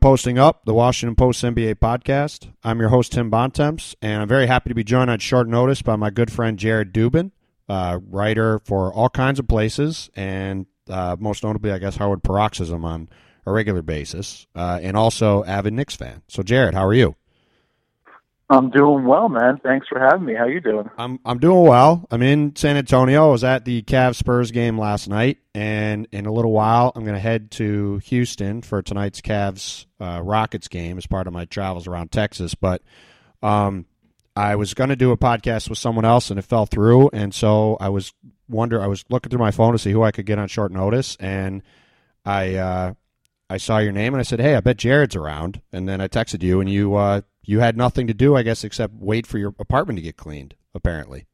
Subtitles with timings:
[0.00, 2.50] Posting Up, the Washington Post NBA podcast.
[2.64, 5.82] I'm your host, Tim Bontemps, and I'm very happy to be joined on short notice
[5.82, 7.32] by my good friend Jared Dubin,
[7.68, 12.82] uh, writer for all kinds of places, and uh, most notably, I guess, Hardwood Paroxysm
[12.82, 13.10] on
[13.44, 16.22] a regular basis, uh, and also avid Knicks fan.
[16.28, 17.16] So, Jared, how are you?
[18.50, 19.60] I'm doing well, man.
[19.62, 20.34] Thanks for having me.
[20.34, 20.90] How you doing?
[20.98, 22.04] I'm I'm doing well.
[22.10, 23.28] I'm in San Antonio.
[23.28, 27.04] I was at the Cavs Spurs game last night, and in a little while, I'm
[27.04, 31.44] going to head to Houston for tonight's Cavs uh, Rockets game as part of my
[31.44, 32.56] travels around Texas.
[32.56, 32.82] But
[33.40, 33.86] um,
[34.34, 37.10] I was going to do a podcast with someone else, and it fell through.
[37.12, 38.12] And so I was
[38.48, 40.72] wonder I was looking through my phone to see who I could get on short
[40.72, 41.62] notice, and
[42.24, 42.94] I uh,
[43.50, 46.06] I saw your name, and I said, "Hey, I bet Jared's around." And then I
[46.06, 49.38] texted you, and you uh, you had nothing to do, I guess, except wait for
[49.38, 50.54] your apartment to get cleaned.
[50.72, 51.26] Apparently.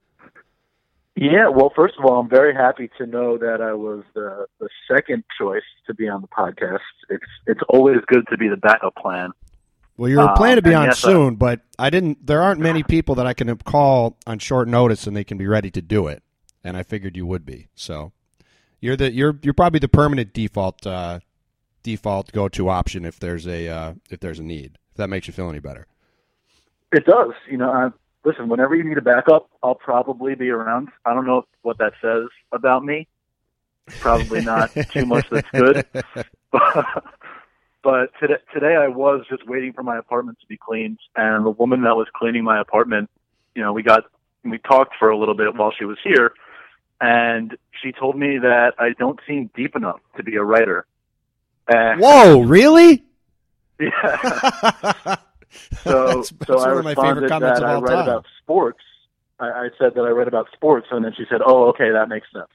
[1.14, 1.48] Yeah.
[1.48, 5.25] Well, first of all, I'm very happy to know that I was the the second
[5.39, 6.81] choice to be on the podcast.
[7.11, 9.31] It's it's always good to be the backup plan.
[9.98, 12.27] Well, you were planning to be Um, on yes, soon, but I didn't.
[12.27, 15.47] There aren't many people that I can call on short notice, and they can be
[15.47, 16.22] ready to do it.
[16.62, 17.69] And I figured you would be.
[17.75, 18.12] So
[18.81, 21.20] you're the you're you're probably the permanent default uh,
[21.86, 24.76] default go to option if there's a uh, if there's a need.
[24.90, 25.86] If that makes you feel any better.
[26.92, 27.32] It does.
[27.48, 27.90] You know, I,
[28.24, 28.48] listen.
[28.48, 30.88] Whenever you need a backup, I'll probably be around.
[31.04, 33.06] I don't know what that says about me.
[34.00, 35.86] Probably not too much that's good.
[36.50, 41.50] but today, today I was just waiting for my apartment to be cleaned, and the
[41.50, 43.08] woman that was cleaning my apartment,
[43.54, 44.04] you know, we got
[44.44, 46.32] we talked for a little bit while she was here,
[47.00, 50.84] and she told me that I don't seem deep enough to be a writer.
[51.69, 52.41] And, Whoa!
[52.41, 53.03] Really?
[53.78, 55.16] Yeah.
[55.84, 58.03] So, that's, that's so I one of my favorite responded comments that I write time.
[58.09, 58.81] about sports.
[59.38, 62.09] I, I said that I read about sports, and then she said, "Oh, okay, that
[62.09, 62.50] makes sense."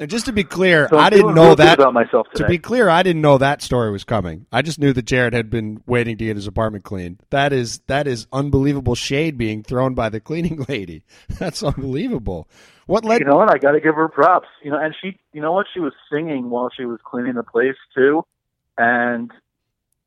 [0.00, 1.78] and just to be clear, So I'm didn't know that.
[1.78, 4.46] about myself To be clear, I didn't know that story was coming.
[4.52, 7.20] I just knew that Jared had been waiting to get his apartment cleaned.
[7.30, 11.02] That is that is unbelievable shade being thrown by the cleaning lady.
[11.38, 12.48] That's unbelievable.
[12.86, 13.50] What led you know what?
[13.52, 14.48] I got to give her props.
[14.62, 15.66] You know, and she, you know what?
[15.74, 18.24] She was singing while she was cleaning the place too,
[18.78, 19.30] and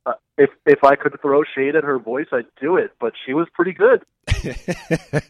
[0.05, 2.91] uh, if if I could throw shade at her voice, I'd do it.
[2.99, 4.03] But she was pretty good.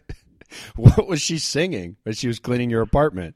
[0.75, 3.35] what was she singing when she was cleaning your apartment?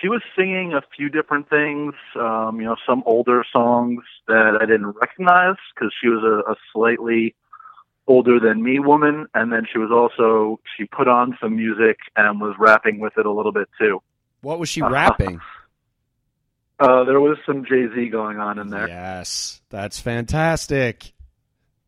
[0.00, 1.94] She was singing a few different things.
[2.18, 6.56] Um, you know, some older songs that I didn't recognize because she was a, a
[6.72, 7.34] slightly
[8.06, 12.40] older than me woman, and then she was also she put on some music and
[12.40, 14.02] was rapping with it a little bit too.
[14.40, 15.40] What was she rapping?
[16.78, 18.88] Uh, there was some Jay Z going on in there.
[18.88, 21.12] Yes, that's fantastic.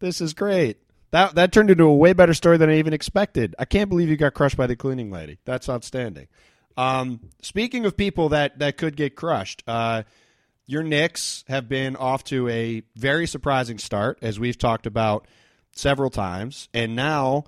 [0.01, 0.77] This is great.
[1.13, 3.55] That that turned into a way better story than I even expected.
[3.59, 5.39] I can't believe you got crushed by the cleaning lady.
[5.45, 6.29] That's outstanding.
[6.77, 10.03] Um, speaking of people that that could get crushed, uh,
[10.67, 15.27] your Knicks have been off to a very surprising start, as we've talked about
[15.75, 17.45] several times, and now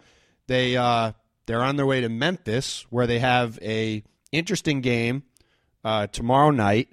[0.46, 1.12] they uh,
[1.46, 4.02] they're on their way to Memphis, where they have a
[4.32, 5.22] interesting game
[5.84, 6.90] uh, tomorrow night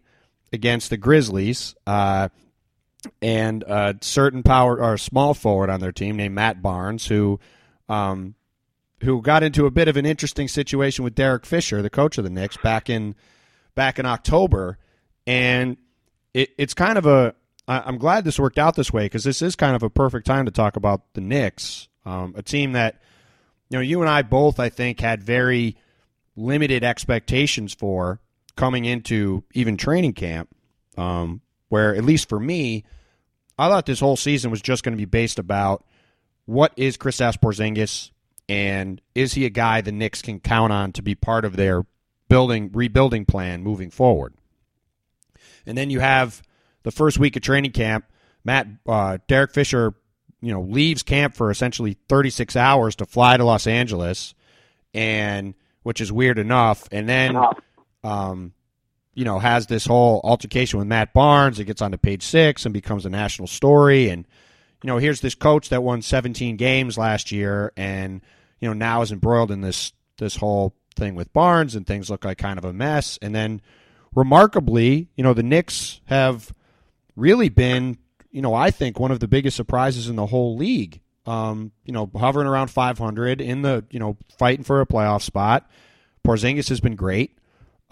[0.53, 1.75] against the Grizzlies.
[1.85, 2.29] Uh,
[3.21, 7.39] and a certain power or small forward on their team named Matt Barnes, who
[7.89, 8.35] um,
[9.01, 12.23] who got into a bit of an interesting situation with Derek Fisher, the coach of
[12.23, 13.15] the Knicks, back in
[13.75, 14.77] back in October,
[15.25, 15.77] and
[16.33, 17.35] it, it's kind of a.
[17.67, 20.45] I'm glad this worked out this way because this is kind of a perfect time
[20.45, 23.01] to talk about the Knicks, um, a team that
[23.69, 25.77] you know you and I both I think had very
[26.35, 28.19] limited expectations for
[28.55, 30.49] coming into even training camp.
[30.97, 32.83] Um, where at least for me,
[33.57, 35.85] I thought this whole season was just going to be based about
[36.45, 38.11] what is Kristaps Porzingis
[38.51, 41.85] and is he a guy the Knicks can count on to be part of their
[42.27, 44.33] building rebuilding plan moving forward.
[45.65, 46.43] And then you have
[46.83, 48.03] the first week of training camp.
[48.43, 49.93] Matt uh, Derek Fisher,
[50.41, 54.35] you know, leaves camp for essentially 36 hours to fly to Los Angeles,
[54.93, 56.89] and which is weird enough.
[56.91, 57.39] And then
[58.03, 58.51] um,
[59.13, 61.57] you know, has this whole altercation with Matt Barnes.
[61.57, 64.09] It gets onto page six and becomes a national story.
[64.09, 64.27] And,
[64.83, 68.19] you know, here's this coach that won 17 games last year and,
[68.61, 72.23] you know, now is embroiled in this, this whole thing with Barnes and things look
[72.23, 73.19] like kind of a mess.
[73.21, 73.61] And then
[74.15, 76.53] remarkably, you know, the Knicks have
[77.15, 77.97] really been,
[78.29, 81.01] you know, I think one of the biggest surprises in the whole league.
[81.27, 85.69] Um, you know, hovering around 500 in the, you know, fighting for a playoff spot.
[86.25, 87.37] Porzingis has been great.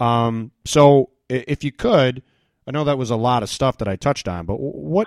[0.00, 2.22] Um, so if you could,
[2.66, 5.06] I know that was a lot of stuff that I touched on, but what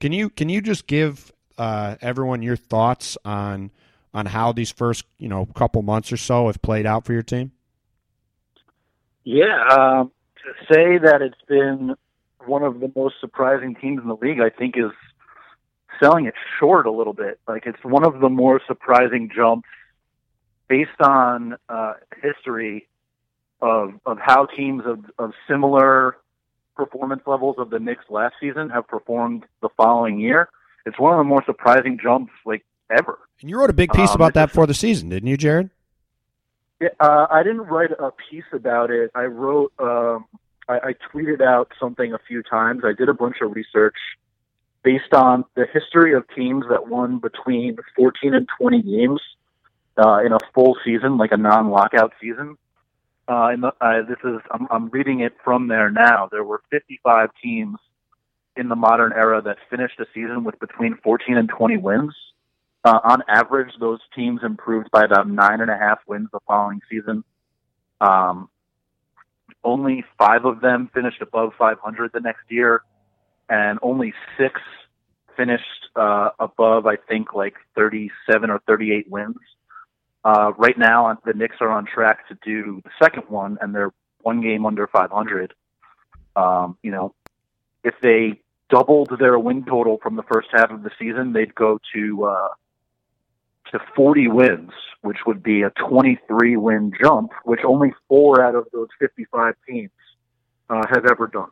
[0.00, 3.70] can you can you just give uh, everyone your thoughts on
[4.12, 7.22] on how these first you know couple months or so have played out for your
[7.22, 7.52] team?
[9.24, 11.94] Yeah, um, to say that it's been
[12.46, 14.92] one of the most surprising teams in the league, I think, is
[16.02, 17.38] selling it short a little bit.
[17.46, 19.68] Like it's one of the more surprising jumps
[20.68, 22.88] based on uh, history
[23.60, 26.16] of of how teams of, of similar
[26.76, 30.48] performance levels of the Knicks last season have performed the following year.
[30.86, 33.18] It's one of the more surprising jumps like ever.
[33.40, 35.70] And you wrote a big piece Um, about that for the season, didn't you, Jared?
[36.80, 39.10] Yeah, uh, I didn't write a piece about it.
[39.14, 40.24] I wrote, um,
[40.68, 42.82] I, I tweeted out something a few times.
[42.84, 43.96] I did a bunch of research
[44.82, 49.20] based on the history of teams that won between 14 and 20 games
[49.98, 52.56] uh, in a full season, like a non-lockout season.
[53.28, 56.28] Uh, and the, uh, this is, I'm, I'm reading it from there now.
[56.32, 57.78] There were 55 teams
[58.56, 62.14] in the modern era that finished a season with between 14 and 20 wins.
[62.82, 66.80] Uh, on average, those teams improved by about nine and a half wins the following
[66.90, 67.22] season.
[68.00, 68.48] Um,
[69.62, 72.82] only five of them finished above 500 the next year,
[73.50, 74.60] and only six
[75.36, 75.64] finished
[75.96, 79.36] uh, above, I think, like 37 or 38 wins.
[80.24, 83.92] Uh, right now, the Knicks are on track to do the second one, and they're
[84.22, 85.54] one game under 500.
[86.36, 87.14] Um, you know,
[87.84, 91.78] if they doubled their win total from the first half of the season, they'd go
[91.94, 92.48] to uh,
[93.72, 94.70] to 40 wins,
[95.02, 99.90] which would be a 23 win jump, which only four out of those 55 teams
[100.68, 101.50] uh, have ever done,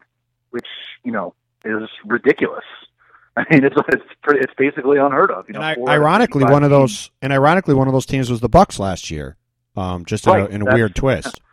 [0.50, 0.67] which
[1.05, 1.35] you know
[1.65, 2.65] is ridiculous.
[3.37, 5.47] I mean, it's it's pretty, it's basically unheard of.
[5.49, 6.81] You know, And I, four out of ironically, one of teams.
[6.81, 9.37] those, and ironically, one of those teams was the Bucks last year,
[9.76, 11.41] um, just in a, in a weird twist.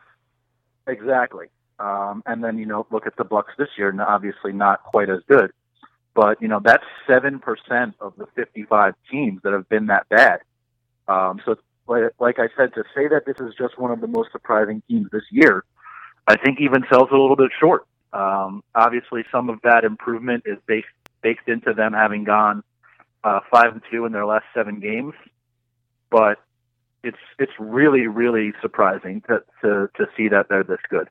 [0.88, 1.48] Exactly.
[1.80, 3.90] Um, and then you know, look at the Bucks this year.
[3.90, 5.52] and Obviously, not quite as good,
[6.14, 10.42] but you know that's seven percent of the fifty-five teams that have been that bad.
[11.08, 11.56] Um, so,
[11.88, 15.08] like, I said, to say that this is just one of the most surprising teams
[15.12, 15.64] this year,
[16.28, 17.86] I think even sells a little bit short.
[18.14, 20.88] Um, obviously, some of that improvement is baked
[21.22, 22.64] baked into them having gone
[23.24, 25.14] uh, five and two in their last seven games,
[26.10, 26.40] but
[27.04, 31.10] it's it's really really surprising to to to see that they're this good.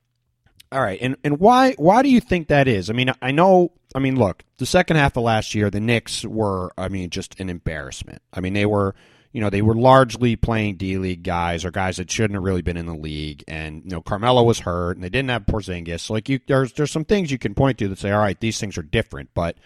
[0.71, 2.89] All right, and and why why do you think that is?
[2.89, 3.71] I mean, I know.
[3.93, 7.39] I mean, look, the second half of last year, the Knicks were, I mean, just
[7.39, 8.21] an embarrassment.
[8.33, 8.93] I mean, they were,
[9.35, 12.61] you know, they were largely playing D League guys or guys that shouldn't have really
[12.61, 15.99] been in the league, and you know, Carmelo was hurt, and they didn't have Porzingis.
[15.99, 18.39] So, like, you there's there's some things you can point to that say, all right,
[18.39, 19.31] these things are different.
[19.33, 19.57] But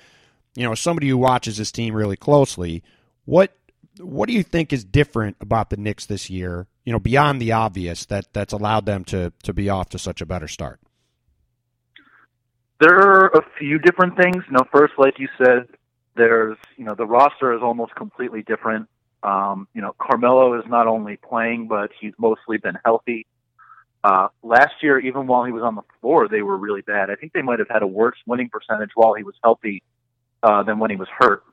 [0.55, 2.81] you know, as somebody who watches this team really closely,
[3.25, 3.55] what
[3.99, 6.65] what do you think is different about the Knicks this year?
[6.83, 10.19] You know, beyond the obvious that that's allowed them to to be off to such
[10.19, 10.79] a better start.
[12.79, 14.37] There are a few different things.
[14.47, 15.67] You know, first, like you said,
[16.15, 18.89] there's you know the roster is almost completely different.
[19.23, 23.25] Um, you know, Carmelo is not only playing, but he's mostly been healthy.
[24.03, 27.09] Uh, last year, even while he was on the floor, they were really bad.
[27.09, 29.83] I think they might have had a worse winning percentage while he was healthy
[30.41, 31.43] uh, than when he was hurt.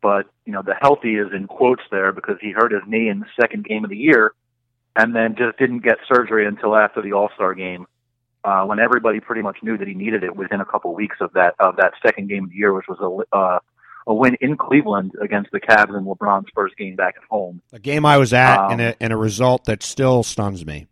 [0.00, 3.20] But you know, the healthy is in quotes there because he hurt his knee in
[3.20, 4.32] the second game of the year,
[4.96, 7.86] and then just didn't get surgery until after the All Star game
[8.44, 11.32] uh, when everybody pretty much knew that he needed it within a couple weeks of
[11.34, 12.98] that of that second game of the year, which was
[13.32, 13.58] a uh,
[14.06, 17.62] a win in Cleveland against the Cavs in LeBron's first game back at home.
[17.72, 20.86] A game I was at Um, and, a, and a result that still stuns me.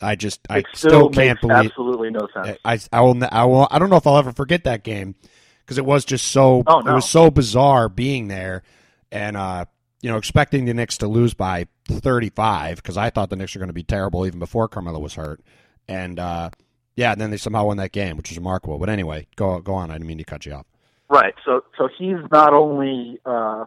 [0.00, 2.58] I just I still, still, can't makes believe absolutely no sense.
[2.64, 5.16] I, I I will I will I don't know if I'll ever forget that game
[5.64, 8.62] because it was just so Oh, it was so bizarre being there
[9.10, 9.64] and uh
[10.00, 13.58] you know expecting the Knicks to lose by 35 because I thought the Knicks were
[13.58, 15.40] going to be terrible even before Carmelo was hurt
[15.88, 16.50] and uh
[16.94, 19.74] yeah and then they somehow won that game which is remarkable but anyway go go
[19.74, 20.66] on I didn't mean to cut you off
[21.08, 21.34] Right.
[21.44, 23.64] So so he's not only uh,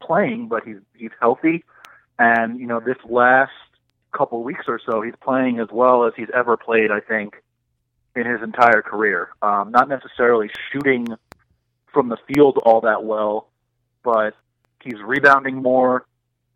[0.00, 1.64] playing, but he's he's healthy,
[2.18, 3.52] and you know this last
[4.12, 6.90] couple weeks or so, he's playing as well as he's ever played.
[6.90, 7.34] I think
[8.16, 9.30] in his entire career.
[9.42, 11.06] Um, not necessarily shooting
[11.92, 13.48] from the field all that well,
[14.02, 14.34] but
[14.82, 16.06] he's rebounding more.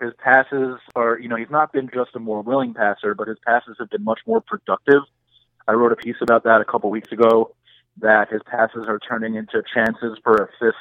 [0.00, 3.38] His passes are, you know, he's not been just a more willing passer, but his
[3.46, 5.02] passes have been much more productive.
[5.66, 7.54] I wrote a piece about that a couple weeks ago
[7.98, 10.80] that his passes are turning into chances for assists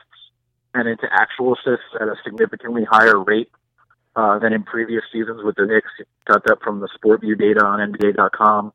[0.73, 3.51] and into actual assists at a significantly higher rate
[4.15, 5.91] uh, than in previous seasons with the Knicks.
[6.25, 8.73] Got that from the SportVU data on NBA.com.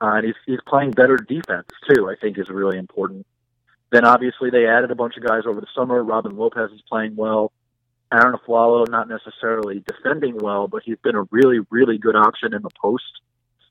[0.00, 3.26] Uh, and he's, he's playing better defense, too, I think is really important.
[3.90, 6.02] Then obviously they added a bunch of guys over the summer.
[6.02, 7.52] Robin Lopez is playing well.
[8.12, 12.62] Arron Afflalo not necessarily defending well, but he's been a really, really good option in
[12.62, 13.20] the post,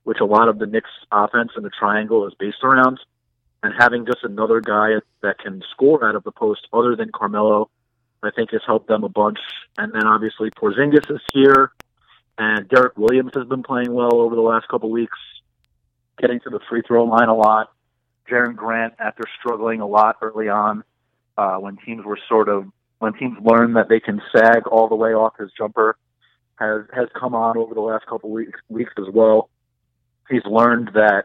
[0.02, 2.98] which a lot of the Knicks offense in the triangle is based around
[3.64, 4.90] and having just another guy
[5.22, 7.70] that can score out of the post other than Carmelo,
[8.22, 9.38] I think has helped them a bunch.
[9.78, 11.72] And then obviously Porzingis is here,
[12.36, 15.18] and Derrick Williams has been playing well over the last couple weeks.
[16.20, 17.72] getting to the free throw line a lot.
[18.28, 20.84] Jerian Grant, after struggling a lot early on,
[21.38, 22.66] uh, when teams were sort of
[22.98, 25.96] when teams learned that they can sag all the way off his jumper,
[26.56, 29.48] has has come on over the last couple weeks weeks as well.
[30.28, 31.24] He's learned that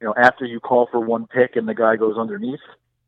[0.00, 2.60] you know after you call for one pick and the guy goes underneath,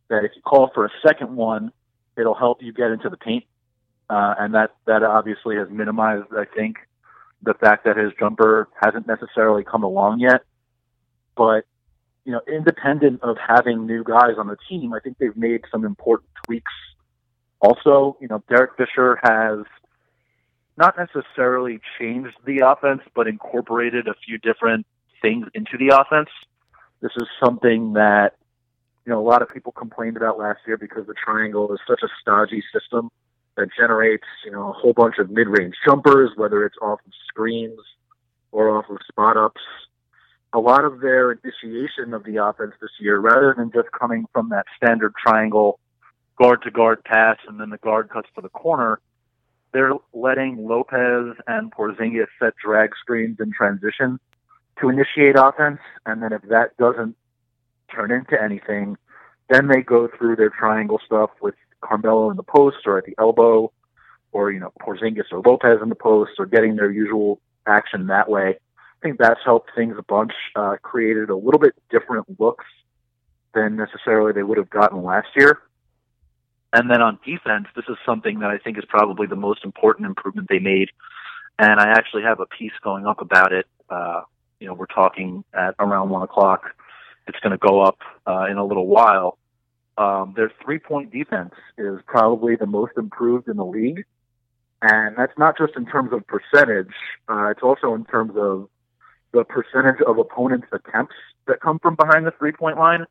[0.08, 1.72] that if you call for a second one,
[2.18, 3.44] it'll help you get into the paint,
[4.08, 6.76] uh, and that that obviously has minimized, I think,
[7.42, 10.42] the fact that his jumper hasn't necessarily come along yet.
[11.36, 11.64] But
[12.24, 15.84] you know, independent of having new guys on the team, I think they've made some
[15.84, 16.72] important tweaks.
[17.60, 19.64] Also, you know, Derek Fisher has
[20.76, 24.86] not necessarily changed the offense, but incorporated a few different
[25.20, 26.30] things into the offense.
[27.00, 28.34] This is something that
[29.06, 32.00] you know a lot of people complained about last year because the triangle is such
[32.02, 33.10] a stodgy system
[33.56, 37.78] that generates you know a whole bunch of mid-range jumpers, whether it's off of screens
[38.52, 39.60] or off of spot ups.
[40.52, 44.48] A lot of their initiation of the offense this year, rather than just coming from
[44.48, 45.78] that standard triangle
[46.36, 48.98] guard to guard pass and then the guard cuts to the corner,
[49.72, 54.18] they're letting Lopez and Porzingis set drag screens in transition
[54.80, 57.16] to initiate offense, and then if that doesn't
[57.94, 58.96] turn into anything,
[59.48, 63.14] then they go through their triangle stuff with Carmelo in the post or at the
[63.18, 63.72] elbow,
[64.32, 68.28] or you know Porzingis or Lopez in the post, or getting their usual action that
[68.28, 68.56] way.
[68.78, 70.32] I think that's helped things a bunch.
[70.54, 72.66] Uh, created a little bit different looks
[73.54, 75.60] than necessarily they would have gotten last year.
[76.72, 80.06] And then on defense, this is something that I think is probably the most important
[80.06, 80.90] improvement they made.
[81.58, 83.66] And I actually have a piece going up about it.
[83.88, 84.20] Uh,
[84.60, 86.74] you know, we're talking at around one o'clock.
[87.26, 89.38] It's going to go up uh, in a little while.
[89.98, 94.04] Um, their three-point defense is probably the most improved in the league,
[94.82, 96.92] and that's not just in terms of percentage.
[97.28, 98.68] Uh, it's also in terms of
[99.32, 101.14] the percentage of opponents' attempts
[101.46, 103.04] that come from behind the three-point line.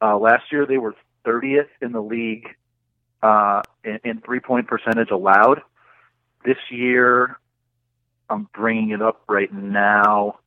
[0.00, 0.94] Uh, last year, they were
[1.26, 2.48] 30th in the league
[3.22, 5.62] uh, in, in three point percentage allowed.
[6.44, 7.38] This year,
[8.28, 10.38] I'm bringing it up right now.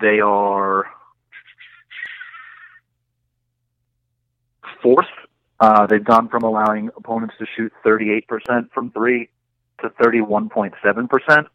[0.00, 0.86] They are
[4.82, 5.06] fourth.
[5.58, 9.30] Uh, they've gone from allowing opponents to shoot 38% from three
[9.80, 11.46] to 31.7%.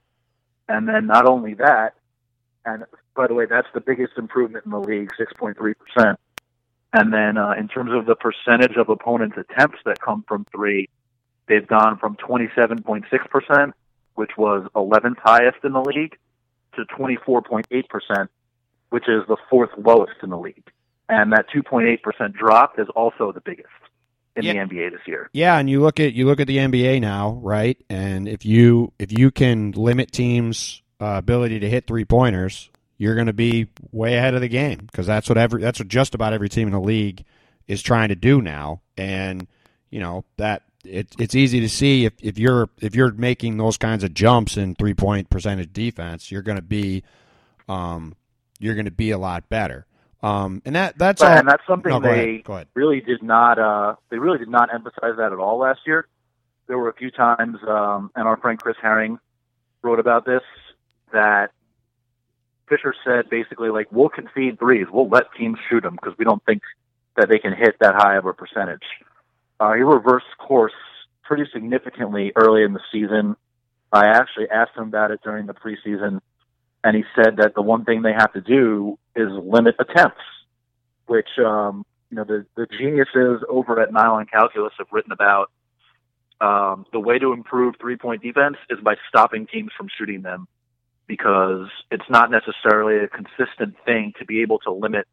[0.67, 1.95] And then not only that,
[2.65, 6.15] and by the way, that's the biggest improvement in the league, 6.3%.
[6.93, 10.89] And then uh, in terms of the percentage of opponents' attempts that come from three,
[11.47, 13.71] they've gone from 27.6%,
[14.15, 16.17] which was 11th highest in the league,
[16.75, 18.27] to 24.8%,
[18.89, 20.69] which is the fourth lowest in the league.
[21.09, 23.67] And that 2.8% drop is also the biggest
[24.35, 24.53] in yeah.
[24.53, 25.29] the NBA this year.
[25.33, 27.77] Yeah, and you look at you look at the NBA now, right?
[27.89, 33.15] And if you if you can limit teams' uh, ability to hit three pointers, you're
[33.15, 36.15] going to be way ahead of the game because that's what every that's what just
[36.15, 37.25] about every team in the league
[37.67, 38.81] is trying to do now.
[38.95, 39.47] And
[39.89, 43.77] you know that it, it's easy to see if, if you're if you're making those
[43.77, 47.03] kinds of jumps in three point percentage defense, you're going to be
[47.69, 48.15] um,
[48.59, 49.85] you're going to be a lot better.
[50.23, 52.49] Um, and that that's all, and that's something no, they ahead.
[52.49, 52.67] Ahead.
[52.73, 56.07] really did not uh, they really did not emphasize that at all last year.
[56.67, 59.19] There were a few times, um, and our friend Chris Herring
[59.81, 60.43] wrote about this
[61.11, 61.51] that
[62.69, 66.43] Fisher said basically like we'll concede threes, we'll let teams shoot them because we don't
[66.45, 66.61] think
[67.17, 68.83] that they can hit that high of a percentage.
[69.61, 70.73] Uh, he reversed course
[71.23, 73.35] pretty significantly early in the season.
[73.93, 76.19] I actually asked him about it during the preseason,
[76.83, 80.23] and he said that the one thing they have to do is limit attempts,
[81.05, 85.51] which um, you know the the geniuses over at Nylon Calculus have written about.
[86.41, 90.47] Um, the way to improve three point defense is by stopping teams from shooting them
[91.05, 95.05] because it's not necessarily a consistent thing to be able to limit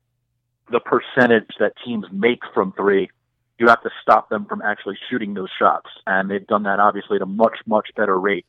[0.73, 3.11] the percentage that teams make from three.
[3.59, 5.91] You have to stop them from actually shooting those shots.
[6.07, 8.47] And they've done that obviously at a much, much better rate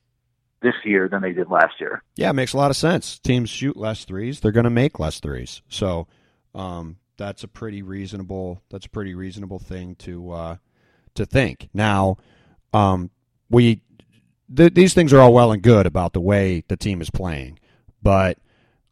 [0.61, 2.03] this year than they did last year.
[2.15, 3.17] Yeah, it makes a lot of sense.
[3.19, 5.61] Teams shoot less threes, they're going to make less threes.
[5.69, 6.07] So
[6.53, 10.55] um, that's a pretty reasonable that's a pretty reasonable thing to uh,
[11.15, 11.69] to think.
[11.73, 12.17] Now,
[12.73, 13.11] um,
[13.49, 13.81] we
[14.55, 17.59] th- these things are all well and good about the way the team is playing,
[18.01, 18.37] but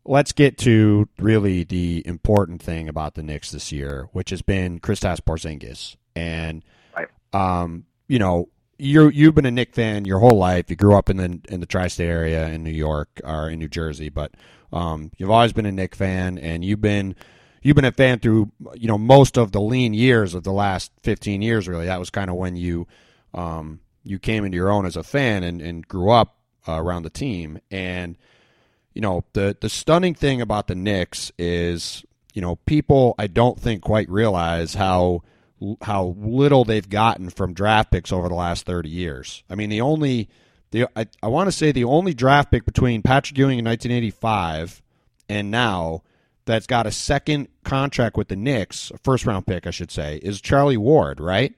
[0.06, 4.80] let's get to really the important thing about the Knicks this year, which has been
[4.80, 5.96] Kristaps Porzingis.
[6.18, 6.64] And,
[6.96, 7.08] right.
[7.34, 10.70] um, you know, you you've been a Knick fan your whole life.
[10.70, 13.68] You grew up in the in the tri-state area in New York or in New
[13.68, 14.34] Jersey, but
[14.72, 17.16] um, you've always been a Knick fan, and you've been
[17.64, 20.92] you've been a fan through you know most of the lean years of the last
[21.02, 21.68] 15 years.
[21.68, 22.88] Really, that was kind of when you
[23.34, 27.02] um, you came into your own as a fan and, and grew up uh, around
[27.02, 27.60] the team.
[27.72, 28.16] And
[28.94, 32.06] you know the the stunning thing about the Knicks is
[32.38, 35.24] you know, people I don't think quite realize how
[35.82, 39.44] how little they've gotten from draft picks over the last 30 years.
[39.50, 40.30] I mean, the only
[40.72, 44.82] the I, I want to say the only draft pick between Patrick Ewing in 1985
[45.30, 46.04] and now
[46.46, 50.18] that's got a second contract with the Knicks, a first round pick, I should say,
[50.18, 51.54] is Charlie Ward, right?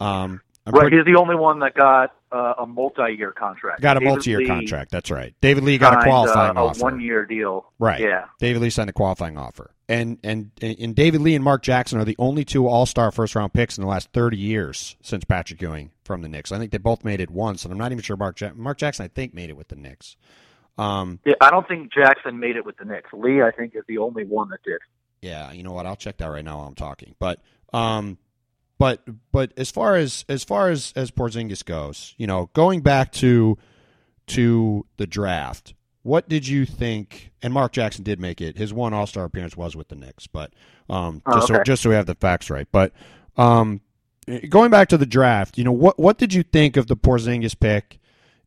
[0.00, 3.80] Um, I'm right, pretty, he's the only one that got uh, a multi-year contract.
[3.80, 4.90] Got a multi-year contract.
[4.90, 5.34] That's right.
[5.40, 6.82] David Lee got a qualifying uh, a offer.
[6.82, 7.72] one-year deal.
[7.78, 8.00] Right.
[8.00, 8.26] Yeah.
[8.40, 12.04] David Lee signed a qualifying offer, and and and David Lee and Mark Jackson are
[12.04, 16.22] the only two All-Star first-round picks in the last 30 years since Patrick Ewing from
[16.22, 16.50] the Knicks.
[16.50, 18.78] I think they both made it once, and I'm not even sure Mark ja- Mark
[18.78, 19.04] Jackson.
[19.04, 20.16] I think made it with the Knicks.
[20.76, 23.10] Um, yeah, I don't think Jackson made it with the Knicks.
[23.12, 24.80] Lee, I think, is the only one that did.
[25.22, 25.86] Yeah, you know what?
[25.86, 27.14] I'll check that right now while I'm talking.
[27.20, 27.40] But
[27.72, 28.18] um,
[28.78, 29.02] but
[29.32, 33.56] but as far as as far as as Porzingis goes, you know, going back to
[34.28, 37.32] to the draft, what did you think?
[37.42, 38.56] And Mark Jackson did make it.
[38.56, 40.52] His one All Star appearance was with the Knicks, but
[40.88, 41.58] um, oh, just okay.
[41.58, 42.68] so just so we have the facts right.
[42.70, 42.92] But
[43.36, 43.80] um,
[44.48, 47.58] going back to the draft, you know, what what did you think of the Porzingis
[47.58, 47.98] pick,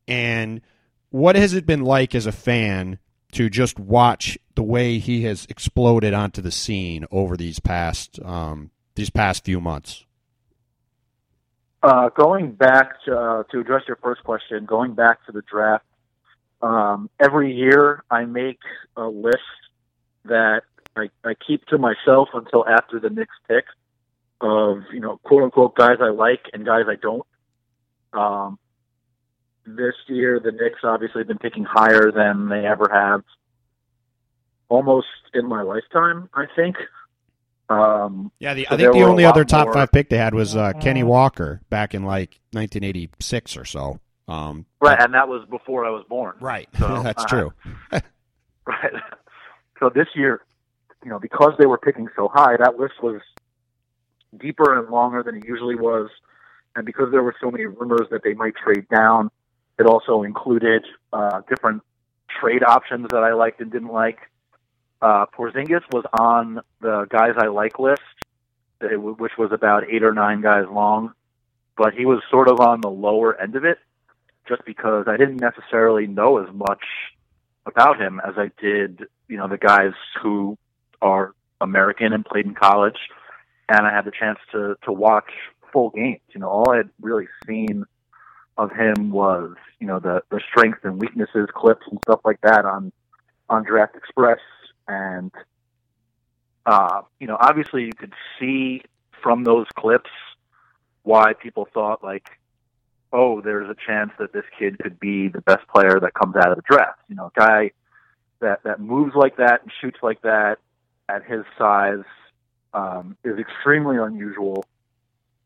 [0.07, 0.61] and
[1.09, 2.99] what has it been like as a fan
[3.33, 8.71] to just watch the way he has exploded onto the scene over these past um,
[8.95, 10.05] these past few months?
[11.87, 15.85] Uh, going back to, uh, to address your first question, going back to the draft,
[16.61, 18.59] um, every year I make
[18.97, 19.37] a list
[20.25, 20.63] that
[20.97, 23.63] I, I keep to myself until after the Knicks pick
[24.41, 27.25] of you know quote unquote guys I like and guys I don't.
[28.11, 28.59] Um,
[29.65, 33.23] this year, the Knicks obviously have been picking higher than they ever have,
[34.67, 36.27] almost in my lifetime.
[36.33, 36.75] I think.
[37.69, 39.73] Um, yeah, the, so I think the only other top more...
[39.73, 43.99] five pick they had was uh, Kenny Walker back in like 1986 or so.
[44.27, 46.35] Um, right, and that was before I was born.
[46.39, 47.53] Right, so, that's uh, true.
[48.65, 48.93] right.
[49.79, 50.41] So this year,
[51.03, 53.21] you know, because they were picking so high, that list was
[54.37, 56.09] deeper and longer than it usually was,
[56.75, 59.29] and because there were so many rumors that they might trade down,
[59.79, 61.81] it also included uh, different
[62.39, 64.19] trade options that I liked and didn't like.
[65.01, 68.01] Uh, Porzingis was on the guys I like list,
[68.81, 71.13] which was about eight or nine guys long,
[71.77, 73.77] but he was sort of on the lower end of it,
[74.47, 76.83] just because I didn't necessarily know as much
[77.65, 80.57] about him as I did, you know, the guys who
[81.01, 82.97] are American and played in college,
[83.69, 85.31] and I had the chance to to watch
[85.71, 86.21] full games.
[86.29, 87.85] You know, all I had really seen
[88.57, 92.65] of him was, you know, the the strengths and weaknesses clips and stuff like that
[92.65, 92.91] on
[93.49, 94.39] on Draft Express
[94.87, 95.31] and
[96.65, 98.81] uh, you know, obviously you could see
[99.23, 100.09] from those clips
[101.03, 102.29] why people thought like,
[103.13, 106.51] oh, there's a chance that this kid could be the best player that comes out
[106.51, 106.99] of the draft.
[107.07, 107.71] You know, a guy
[108.41, 110.57] that that moves like that and shoots like that
[111.07, 112.03] at his size
[112.73, 114.65] um, is extremely unusual.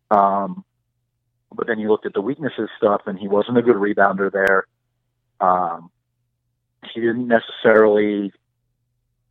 [0.10, 0.66] Um,
[1.54, 4.66] but then you looked at the weaknesses stuff, and he wasn't a good rebounder there.
[5.40, 5.92] Um,
[6.94, 8.34] he didn't necessarily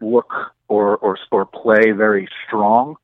[0.01, 0.33] look
[0.69, 2.97] or or, or play very strong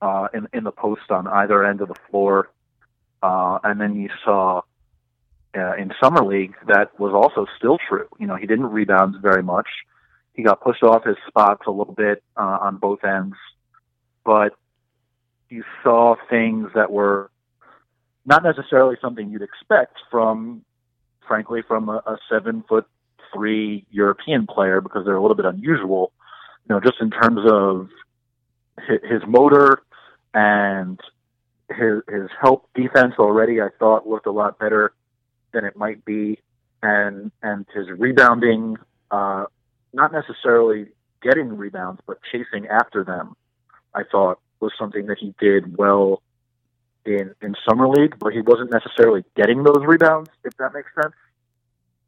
[0.00, 2.50] uh, in in the post on either end of the floor.
[3.22, 4.62] Uh, and then you saw
[5.56, 8.08] uh, in summer league that was also still true.
[8.18, 9.68] You know, he didn't rebound very much.
[10.32, 13.36] He got pushed off his spots a little bit uh, on both ends,
[14.24, 14.54] but
[15.50, 17.30] you saw things that were
[18.24, 20.64] not necessarily something you'd expect from,
[21.26, 22.86] frankly, from a, a seven foot
[23.34, 26.12] three European player because they're a little bit unusual
[26.70, 27.88] know, just in terms of
[28.88, 29.82] his motor
[30.32, 30.98] and
[31.68, 34.92] his his help defense already, I thought looked a lot better
[35.52, 36.38] than it might be,
[36.82, 38.76] and and his rebounding,
[39.10, 39.44] uh,
[39.92, 40.86] not necessarily
[41.22, 43.36] getting rebounds, but chasing after them,
[43.94, 46.22] I thought was something that he did well
[47.04, 51.14] in in summer league, but he wasn't necessarily getting those rebounds, if that makes sense.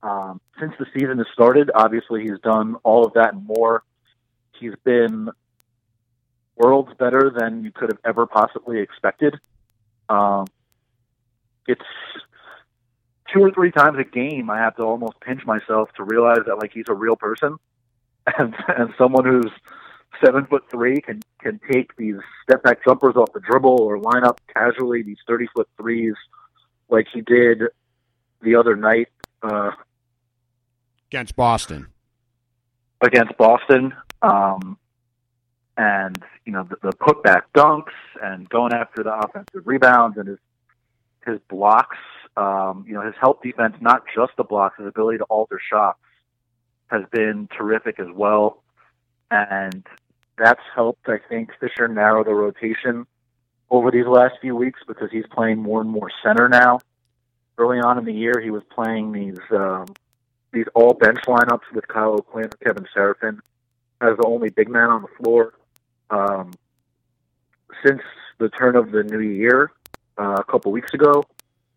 [0.03, 3.85] Um, since the season has started, obviously he's done all of that and more
[4.63, 5.29] He's been
[6.55, 9.35] worlds better than you could have ever possibly expected.
[10.09, 10.47] Um,
[11.67, 11.83] it's
[13.33, 16.59] two or three times a game I have to almost pinch myself to realize that
[16.59, 17.57] like he's a real person
[18.39, 19.51] and and someone who's
[20.25, 24.23] seven foot three can can take these step back jumpers off the dribble or line
[24.23, 26.15] up casually these thirty foot threes
[26.89, 27.63] like he did
[28.43, 29.09] the other night
[29.43, 29.71] uh,
[31.11, 31.89] against Boston.
[33.01, 34.79] Against Boston, um,
[35.77, 40.39] and you know the, the putback dunks and going after the offensive rebounds and his
[41.27, 41.99] his blocks.
[42.37, 45.99] Um, you know his help defense, not just the blocks, his ability to alter shots
[46.93, 48.63] has been terrific as well.
[49.31, 49.85] And
[50.37, 53.07] that's helped, I think, Fisher narrow the rotation
[53.71, 56.81] over these last few weeks because he's playing more and more center now.
[57.57, 59.87] Early on in the year, he was playing these um,
[60.53, 63.39] these all bench lineups with Kyle O'Quinn, Kevin Seraphin
[64.03, 65.55] as the only big man on the floor.
[66.11, 66.53] Um,
[67.87, 68.03] since
[68.39, 69.73] the turn of the new year,
[70.19, 71.25] uh, a couple weeks ago,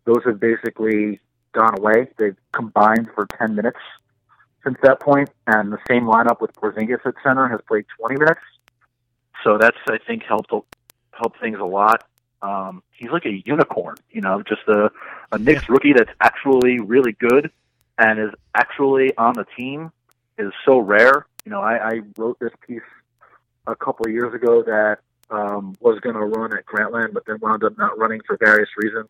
[0.04, 1.20] those have basically
[1.52, 2.08] gone away.
[2.18, 3.78] They've combined for 10 minutes
[4.62, 8.40] since that point, and the same lineup with Porzingis at center has played 20 minutes.
[9.44, 10.50] So that's, I think, helped
[11.12, 12.04] helped things a lot.
[12.42, 14.90] Um, he's like a unicorn, you know, just a,
[15.32, 17.50] a Knicks rookie that's actually really good
[17.98, 19.90] and is actually on the team
[20.38, 21.26] is so rare.
[21.46, 22.82] You know, I, I wrote this piece
[23.68, 24.98] a couple of years ago that
[25.30, 28.68] um, was going to run at Grantland, but then wound up not running for various
[28.76, 29.08] reasons.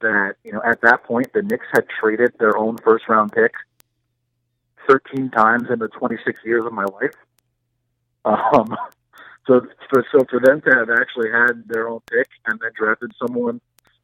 [0.00, 3.52] That you know, at that point, the Knicks had traded their own first round pick
[4.88, 7.14] 13 times in the 26 years of my life.
[8.24, 8.76] Um,
[9.48, 13.10] so, for, so for them to have actually had their own pick and then drafted
[13.18, 13.60] someone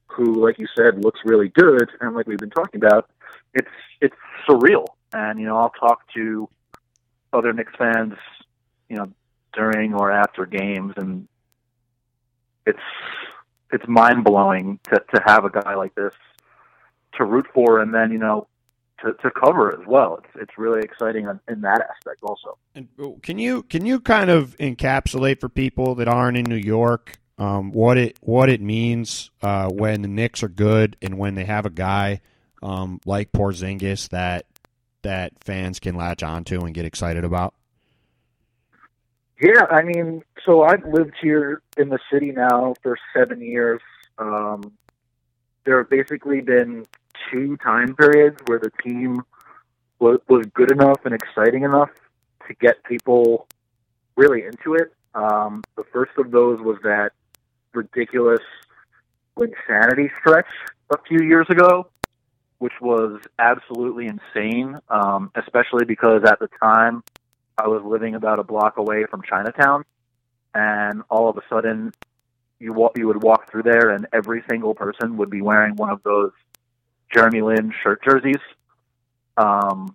[0.09, 3.09] who, like you said, looks really good, and like we've been talking about,
[3.55, 3.69] it's
[4.01, 4.17] it's
[4.49, 4.87] surreal.
[5.13, 6.49] And you know, I'll talk to
[7.35, 8.15] other Knicks fans,
[8.89, 9.11] you know,
[9.53, 11.29] during or after games, and
[12.67, 12.79] it's
[13.73, 16.13] it's mind blowing to to have a guy like this
[17.19, 18.47] to root for, and then you know
[19.01, 20.17] to, to cover as well.
[20.23, 22.57] It's it's really exciting in that aspect also.
[22.75, 26.57] And oh, can you can you kind of encapsulate for people that aren't in New
[26.57, 31.35] York um, what it what it means uh, when the Knicks are good and when
[31.35, 32.21] they have a guy
[32.63, 34.47] um, like Porzingis that
[35.05, 37.55] that fans can latch onto and get excited about?
[39.41, 43.81] Yeah, I mean, so I've lived here in the city now for seven years.
[44.19, 44.73] Um,
[45.65, 46.85] there have basically been
[47.31, 49.23] two time periods where the team
[49.99, 51.91] was, was good enough and exciting enough
[52.47, 53.47] to get people
[54.17, 54.93] really into it.
[55.15, 57.11] Um, the first of those was that
[57.73, 58.43] ridiculous
[59.37, 60.47] Linsanity stretch
[60.91, 61.89] a few years ago,
[62.65, 67.05] which was absolutely insane, um, especially because at the time
[67.59, 69.85] I was living about a block away from Chinatown,
[70.55, 71.93] and all of a sudden
[72.59, 75.91] you walk, you would walk through there, and every single person would be wearing one
[75.91, 76.33] of those
[77.13, 78.41] Jeremy Lin shirt jerseys.
[79.37, 79.95] Um,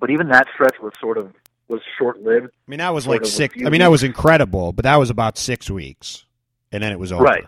[0.00, 1.34] but even that stretch was sort of
[1.68, 2.46] was short lived.
[2.46, 3.54] I mean, that was like six.
[3.66, 6.24] I mean, that was incredible, but that was about six weeks,
[6.72, 7.22] and then it was over.
[7.22, 7.44] Right.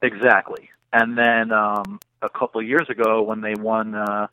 [0.00, 0.70] Exactly.
[0.92, 4.26] And then um, a couple of years ago, when they won uh,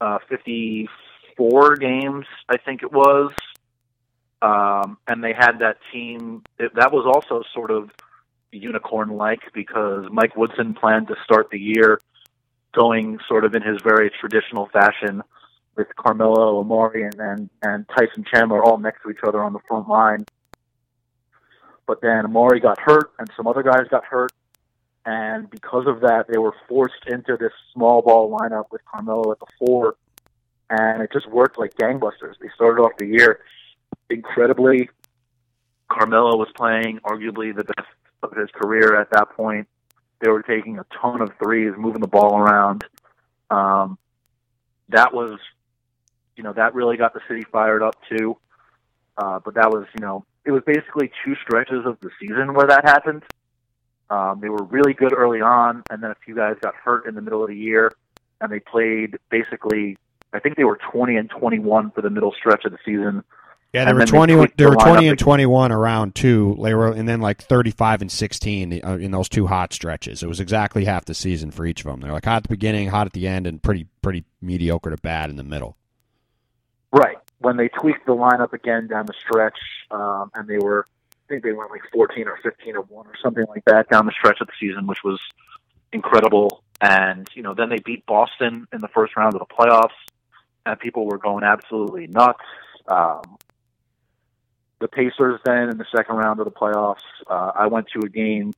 [0.00, 3.32] uh, 54 games, I think it was,
[4.42, 6.42] um, and they had that team.
[6.58, 7.90] It, that was also sort of
[8.52, 12.00] unicorn-like because Mike Woodson planned to start the year
[12.72, 15.22] going sort of in his very traditional fashion
[15.76, 19.60] with Carmelo, Amar'e, and, and, and Tyson Chandler all next to each other on the
[19.66, 20.26] front line.
[21.86, 24.32] But then Amar'e got hurt, and some other guys got hurt,
[25.06, 29.38] and because of that, they were forced into this small ball lineup with Carmelo at
[29.38, 29.96] the four,
[30.68, 32.34] and it just worked like gangbusters.
[32.40, 33.40] They started off the year
[34.10, 34.90] incredibly.
[35.88, 37.88] Carmelo was playing arguably the best
[38.22, 39.68] of his career at that point.
[40.20, 42.84] They were taking a ton of threes, moving the ball around.
[43.50, 43.98] Um,
[44.90, 45.40] that was,
[46.36, 48.36] you know, that really got the city fired up too.
[49.16, 52.66] Uh, but that was, you know, it was basically two stretches of the season where
[52.66, 53.22] that happened.
[54.10, 57.14] Um, they were really good early on, and then a few guys got hurt in
[57.14, 57.92] the middle of the year,
[58.40, 59.96] and they played basically.
[60.32, 63.24] I think they were twenty and twenty-one for the middle stretch of the season.
[63.72, 64.34] Yeah, they were twenty.
[64.34, 66.58] They, they were twenty and twenty-one around two.
[66.62, 70.22] They were, and then like thirty-five and sixteen uh, in those two hot stretches.
[70.22, 72.00] It was exactly half the season for each of them.
[72.00, 74.96] They're like hot at the beginning, hot at the end, and pretty pretty mediocre to
[74.96, 75.76] bad in the middle.
[76.92, 79.58] Right when they tweaked the lineup again down the stretch,
[79.90, 80.86] um, and they were,
[81.30, 84.12] think they went like fourteen or fifteen or one or something like that down the
[84.12, 85.20] stretch of the season, which was
[85.92, 86.62] incredible.
[86.80, 89.96] And you know, then they beat Boston in the first round of the playoffs,
[90.66, 92.44] and people were going absolutely nuts.
[92.88, 93.38] Um,
[94.80, 97.04] the Pacers then in the second round of the playoffs.
[97.26, 98.52] Uh, I went to a game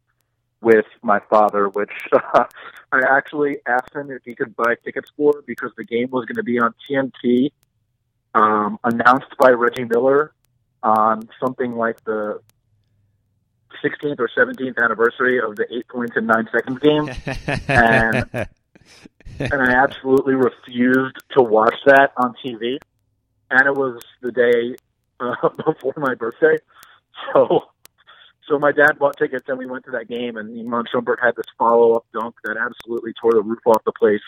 [0.60, 2.44] with my father, which uh,
[2.92, 6.36] I actually asked him if he could buy tickets for because the game was going
[6.36, 7.50] to be on TNT,
[8.34, 10.32] um, announced by Reggie Miller
[10.82, 12.40] on something like the
[13.82, 17.08] 16th or 17th anniversary of the eight points in nine seconds game,
[17.68, 18.26] and
[19.38, 22.78] and I absolutely refused to watch that on TV.
[23.50, 24.76] And it was the day
[25.20, 26.56] uh, before my birthday.
[27.32, 27.64] So,
[28.48, 30.36] so my dad bought tickets and we went to that game.
[30.36, 33.92] And Iman Shumpert had this follow up dunk that absolutely tore the roof off the
[33.92, 34.22] place.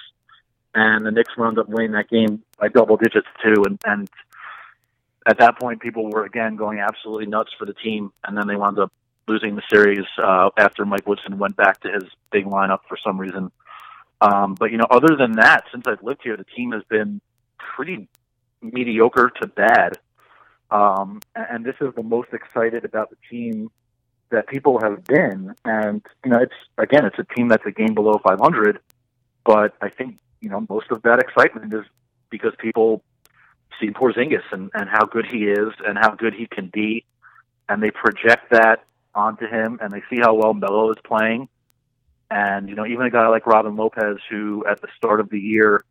[0.75, 3.63] And the Knicks wound up winning that game by double digits too.
[3.65, 4.09] And and
[5.27, 8.57] at that point, people were again going absolutely nuts for the team, and then they
[8.57, 8.93] wound up
[9.27, 13.19] losing the series uh, after Mike Woodson went back to his big lineup for some
[13.19, 13.51] reason.
[14.21, 17.21] Um, but you know, other than that, since I've lived here, the team has been
[17.59, 18.09] pretty
[18.63, 19.99] mediocre to bad.
[20.71, 23.71] Um, and this is the most excited about the team
[24.31, 25.55] that people have been.
[25.65, 28.79] And you know, it's again, it's a team that's a game below 500.
[29.45, 31.85] But I think you know most of that excitement is
[32.31, 33.03] because people
[33.81, 37.05] see Porzingis and, and how good he is and how good he can be,
[37.69, 38.85] and they project that
[39.15, 41.49] onto him, and they see how well Melo is playing.
[42.31, 45.39] And you know, even a guy like Robin Lopez, who at the start of the
[45.39, 45.85] year,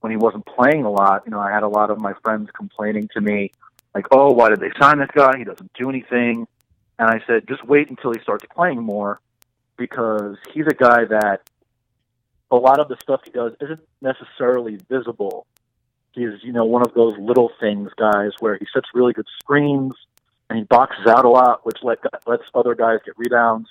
[0.00, 2.50] when he wasn't playing a lot, you know, I had a lot of my friends
[2.56, 3.52] complaining to me,
[3.94, 5.38] like, "Oh, why did they sign this guy?
[5.38, 6.46] He doesn't do anything."
[6.98, 9.20] And I said, just wait until he starts playing more,
[9.76, 11.48] because he's a guy that
[12.50, 15.46] a lot of the stuff he does isn't necessarily visible.
[16.12, 19.92] He's, you know, one of those little things guys where he sets really good screens
[20.48, 23.68] and he boxes out a lot, which let, lets other guys get rebounds.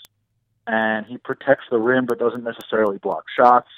[0.67, 3.69] And he protects the rim, but doesn't necessarily block shots.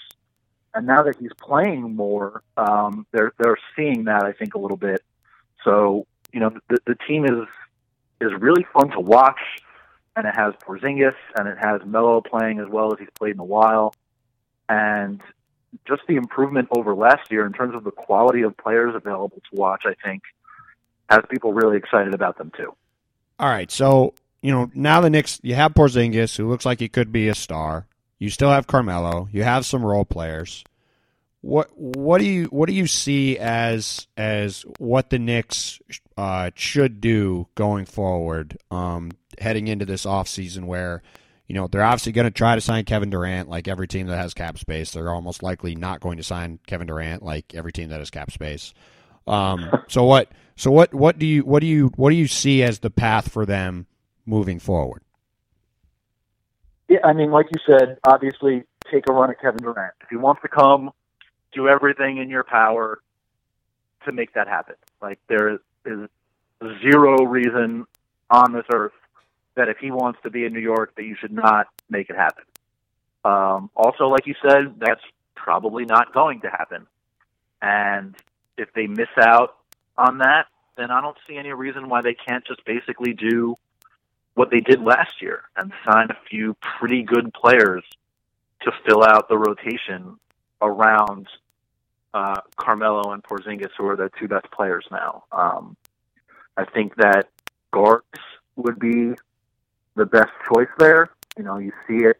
[0.74, 4.78] And now that he's playing more, um, they're they're seeing that I think a little
[4.78, 5.04] bit.
[5.64, 7.48] So you know the the team is
[8.22, 9.40] is really fun to watch,
[10.16, 13.40] and it has Porzingis and it has Melo playing as well as he's played in
[13.40, 13.96] a while,
[14.68, 15.22] and
[15.88, 19.60] just the improvement over last year in terms of the quality of players available to
[19.60, 19.84] watch.
[19.86, 20.22] I think
[21.10, 22.76] has people really excited about them too.
[23.39, 26.89] All right, so you know now the Knicks, you have Porzingis, who looks like he
[26.89, 27.88] could be a star.
[28.17, 29.30] You still have Carmelo.
[29.32, 30.65] You have some role players.
[31.41, 35.80] What what do you what do you see as as what the Knicks
[36.17, 41.02] uh, should do going forward, um, heading into this offseason where
[41.47, 44.17] you know they're obviously going to try to sign Kevin Durant like every team that
[44.17, 44.91] has cap space.
[44.91, 48.32] They're almost likely not going to sign Kevin Durant like every team that has cap
[48.32, 48.73] space.
[49.30, 52.63] Um, so what so what what do you what do you what do you see
[52.63, 53.86] as the path for them
[54.26, 55.04] moving forward?
[56.88, 59.94] Yeah, I mean, like you said, obviously take a run at Kevin Durant.
[60.02, 60.92] If he wants to come,
[61.54, 63.00] do everything in your power
[64.06, 64.76] to make that happen.
[65.02, 66.10] Like there is
[66.82, 67.86] zero reason
[68.32, 68.94] on this earth
[69.56, 72.15] that if he wants to be in New York, that you should not make it
[72.15, 72.44] happen.
[73.24, 75.02] Um, also, like you said, that's
[75.36, 76.88] probably not going to happen.
[77.62, 78.15] And
[78.60, 79.56] if they miss out
[79.98, 83.58] on that, then I don't see any reason why they can't just basically do
[84.36, 87.84] what they did last year and sign a few pretty good players
[88.62, 90.17] to fill out the rotation
[90.62, 91.28] around
[92.13, 95.24] uh, Carmelo and Porzingis, who are the two best players now.
[95.32, 95.76] Um,
[96.58, 97.30] I think that
[97.72, 98.06] guards
[98.56, 99.13] would be
[99.95, 101.10] the best choice there.
[101.38, 102.19] You know, you see it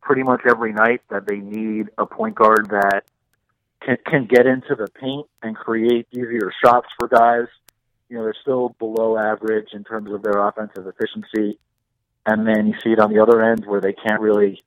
[0.00, 3.04] pretty much every night that they need a point guard that
[3.84, 7.48] can, can get into the paint and create easier shots for guys
[8.12, 11.58] you know, they're still below average in terms of their offensive efficiency.
[12.26, 14.62] And then you see it on the other end where they can't really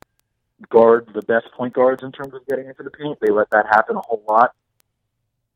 [0.68, 3.18] guard the best point guards in terms of getting into the paint.
[3.20, 4.52] They let that happen a whole lot.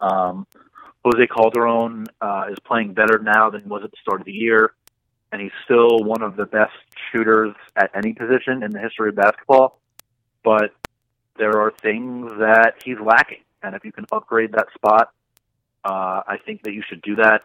[0.00, 0.46] Um,
[1.04, 4.32] Jose Calderon uh, is playing better now than he was at the start of the
[4.32, 4.72] year,
[5.32, 6.72] and he's still one of the best
[7.10, 9.80] shooters at any position in the history of basketball.
[10.44, 10.72] But
[11.38, 15.12] there are things that he's lacking, and if you can upgrade that spot,
[15.84, 17.42] uh, I think that you should do that.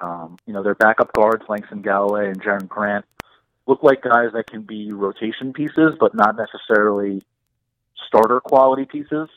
[0.00, 3.04] Um, you know, their backup guards, Langston Galloway and Jerian Grant,
[3.66, 7.22] look like guys that can be rotation pieces, but not necessarily
[8.06, 9.28] starter quality pieces.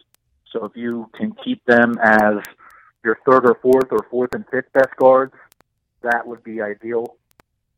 [0.52, 2.44] So if you can keep them as
[3.04, 5.34] your third or fourth or fourth and fifth best guards,
[6.02, 7.18] that would be ideal.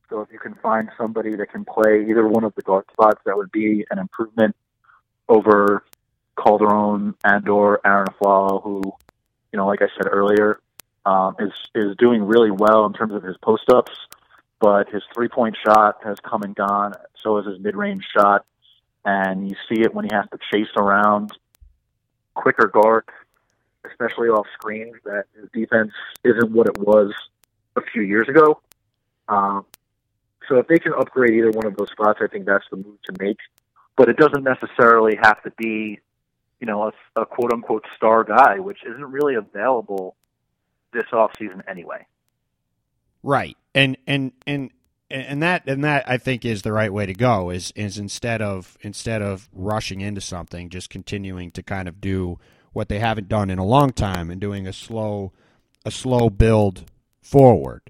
[0.09, 3.21] So if you can find somebody that can play either one of the guard spots,
[3.25, 4.55] that would be an improvement
[5.27, 5.83] over
[6.37, 8.81] Calderon and or Arron Afflalo, who,
[9.51, 10.59] you know, like I said earlier,
[11.05, 13.93] um, is is doing really well in terms of his post ups,
[14.59, 16.93] but his three point shot has come and gone.
[17.21, 18.45] So has his mid range shot,
[19.03, 21.31] and you see it when he has to chase around
[22.33, 23.05] quicker guard,
[23.89, 24.95] especially off screens.
[25.05, 25.91] That his defense
[26.23, 27.13] isn't what it was
[27.75, 28.61] a few years ago.
[29.27, 29.65] Um,
[30.47, 33.01] so if they can upgrade either one of those spots, I think that's the move
[33.05, 33.37] to make.
[33.95, 35.99] But it doesn't necessarily have to be,
[36.59, 40.15] you know, a, a quote unquote star guy, which isn't really available
[40.93, 42.05] this offseason anyway.
[43.23, 43.57] Right.
[43.73, 44.71] And and and
[45.09, 48.41] and that and that I think is the right way to go is is instead
[48.41, 52.39] of instead of rushing into something just continuing to kind of do
[52.73, 55.31] what they haven't done in a long time and doing a slow
[55.85, 56.85] a slow build
[57.21, 57.81] forward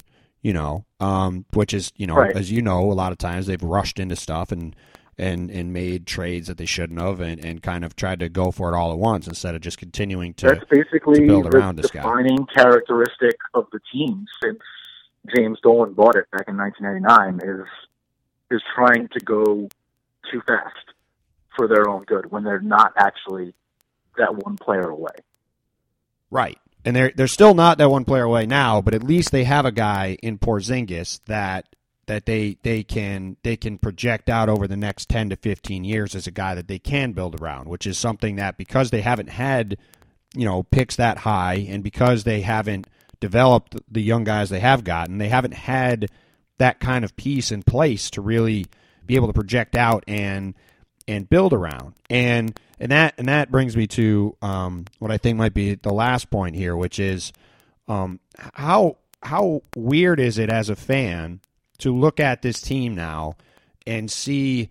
[0.41, 2.35] you know um, which is you know right.
[2.35, 4.75] as you know a lot of times they've rushed into stuff and
[5.17, 8.51] and and made trades that they shouldn't have and, and kind of tried to go
[8.51, 11.57] for it all at once instead of just continuing to That's basically to build the
[11.57, 12.01] around this guy.
[12.01, 14.59] defining characteristic of the team since
[15.35, 17.65] James Dolan bought it back in 1999 is
[18.51, 19.69] is trying to go
[20.31, 20.75] too fast
[21.55, 23.53] for their own good when they're not actually
[24.17, 25.15] that one player away.
[26.29, 26.59] Right.
[26.83, 29.65] And they're they're still not that one player away now, but at least they have
[29.65, 31.74] a guy in Porzingis that
[32.07, 36.15] that they they can they can project out over the next 10 to 15 years
[36.15, 39.29] as a guy that they can build around, which is something that because they haven't
[39.29, 39.77] had,
[40.35, 42.87] you know, picks that high and because they haven't
[43.19, 46.09] developed the young guys they have gotten, they haven't had
[46.57, 48.65] that kind of piece in place to really
[49.05, 50.53] be able to project out and
[51.07, 51.93] and build around.
[52.09, 55.93] And and that and that brings me to um, what I think might be the
[55.93, 57.33] last point here, which is
[57.87, 58.19] um,
[58.53, 61.41] how how weird is it as a fan
[61.79, 63.35] to look at this team now
[63.85, 64.69] and see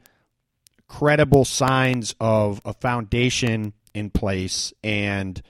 [0.89, 5.43] credible signs of a foundation in place and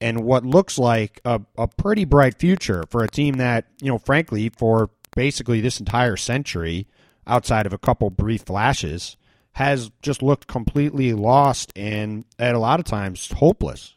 [0.00, 3.98] and what looks like a, a pretty bright future for a team that you know
[3.98, 6.86] frankly for basically this entire century
[7.26, 9.16] outside of a couple brief flashes
[9.52, 13.94] has just looked completely lost and at a lot of times hopeless.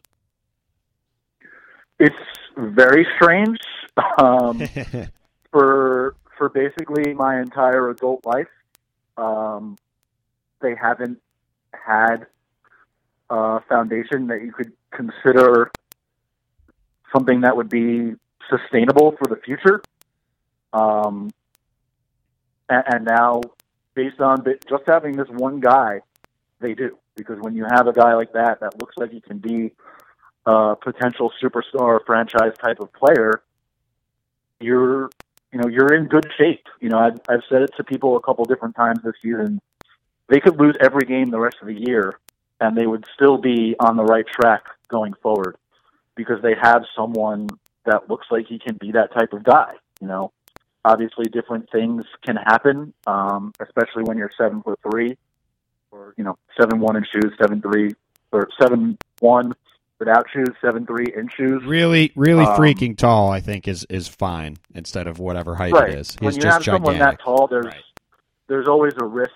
[1.98, 2.14] It's
[2.56, 3.58] very strange.
[4.18, 4.62] Um,
[5.50, 8.48] for for basically my entire adult life,
[9.16, 9.76] um,
[10.60, 11.20] they haven't
[11.72, 12.26] had
[13.30, 15.70] a foundation that you could consider
[17.12, 18.14] something that would be
[18.48, 19.82] sustainable for the future.
[20.72, 21.30] Um,
[22.68, 23.40] and, and now
[23.94, 26.00] based on just having this one guy,
[26.60, 26.98] they do.
[27.16, 29.72] Because when you have a guy like that, that looks like he can be
[30.44, 33.42] a potential superstar franchise type of player,
[34.60, 35.10] you're,
[35.56, 36.66] you know, you're in good shape.
[36.80, 39.62] You know, I've, I've said it to people a couple different times this season.
[40.28, 42.18] They could lose every game the rest of the year,
[42.60, 45.56] and they would still be on the right track going forward
[46.14, 47.48] because they have someone
[47.86, 49.72] that looks like he can be that type of guy.
[50.02, 50.32] You know,
[50.84, 55.16] obviously different things can happen, um, especially when you're seven foot three,
[55.90, 57.94] or you know seven one in shoes, seven three,
[58.30, 59.54] or seven one
[59.98, 61.62] without shoes, seven three in shoes.
[61.64, 65.90] Really, really Um, freaking tall, I think is is fine instead of whatever height right.
[65.90, 66.16] it is.
[66.20, 67.18] When He's you just have someone gigantic.
[67.18, 67.82] that tall, there's Right.
[68.48, 69.32] there's always a risk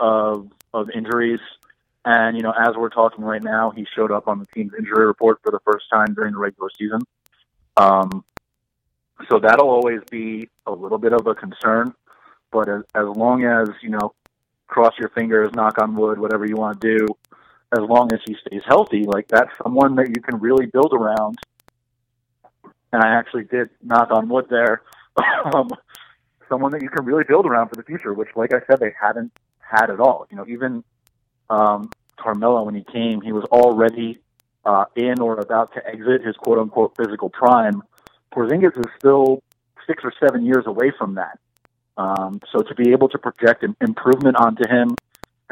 [0.00, 1.40] of of injuries.
[2.04, 5.06] And you know, as we're talking right now, he showed up on the team's injury
[5.06, 7.00] report for the first time during the regular season.
[7.76, 8.24] Um,
[9.28, 11.94] so that'll always be a little bit of a concern.
[12.50, 14.14] But as, as long as you know,
[14.66, 17.06] cross your fingers, knock on wood, whatever you want to do,
[17.72, 21.38] as long as he stays healthy, like that's someone that you can really build around.
[22.92, 24.82] And I actually did knock on wood there.
[25.54, 25.68] um,
[26.48, 28.94] someone that you can really build around for the future, which, like I said, they
[29.00, 30.26] haven't had at all.
[30.30, 30.84] You know, even
[31.48, 34.20] um, Carmelo, when he came, he was already
[34.64, 37.82] uh, in or about to exit his quote unquote physical prime.
[38.34, 39.42] Porzingis is still
[39.86, 41.38] six or seven years away from that.
[41.96, 44.94] Um, so to be able to project an improvement onto him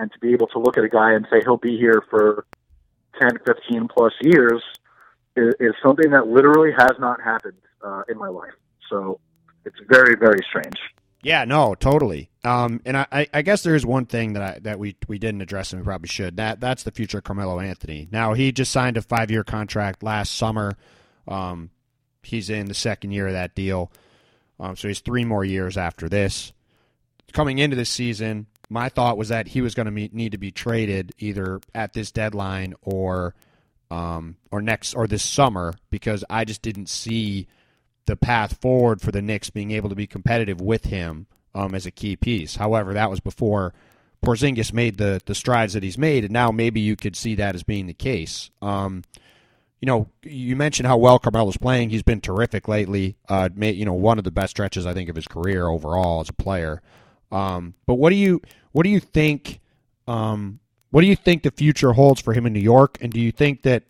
[0.00, 2.46] and to be able to look at a guy and say he'll be here for
[3.20, 4.62] 10, 15 plus years
[5.36, 8.54] is, is something that literally has not happened uh, in my life.
[8.88, 9.20] So
[9.64, 10.76] it's very, very strange.
[11.22, 12.30] Yeah, no, totally.
[12.44, 15.42] Um, and I- I, guess there is one thing that I, that we we didn't
[15.42, 16.38] address and we probably should.
[16.38, 18.08] That that's the future of Carmelo Anthony.
[18.10, 20.78] Now he just signed a five year contract last summer.
[21.28, 21.68] Um,
[22.22, 23.92] he's in the second year of that deal,
[24.58, 26.54] um, so he's three more years after this.
[27.34, 30.52] Coming into this season, my thought was that he was going to need to be
[30.52, 33.34] traded either at this deadline or
[33.90, 37.48] um, or next or this summer because I just didn't see
[38.06, 41.84] the path forward for the Knicks being able to be competitive with him um, as
[41.84, 42.56] a key piece.
[42.56, 43.74] However, that was before
[44.24, 47.56] Porzingis made the the strides that he's made, and now maybe you could see that
[47.56, 48.50] as being the case.
[48.62, 49.02] Um,
[49.80, 51.90] you know, you mentioned how well Carmelo's playing.
[51.90, 53.16] He's been terrific lately.
[53.28, 56.20] Uh, made, you know, one of the best stretches I think of his career overall
[56.20, 56.82] as a player.
[57.32, 58.40] Um, but what do you
[58.72, 59.60] what do you think?
[60.06, 60.60] Um,
[60.90, 62.98] what do you think the future holds for him in New York?
[63.00, 63.84] And do you think that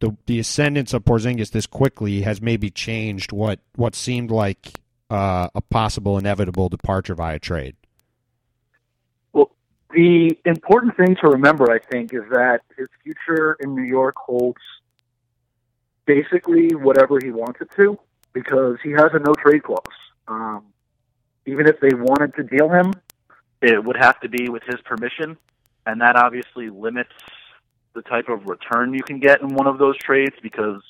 [0.00, 4.80] the the ascendance of Porzingis this quickly has maybe changed what what seemed like
[5.10, 7.76] uh, a possible inevitable departure via trade?
[9.32, 9.52] Well,
[9.90, 14.60] the important thing to remember, I think, is that his future in New York holds
[16.06, 17.98] basically whatever he wants it to
[18.32, 19.82] because he has a no trade clause.
[20.28, 20.64] Um,
[21.46, 22.92] even if they wanted to deal him,
[23.62, 25.36] it would have to be with his permission,
[25.86, 27.12] and that obviously limits
[27.94, 30.82] the type of return you can get in one of those trades because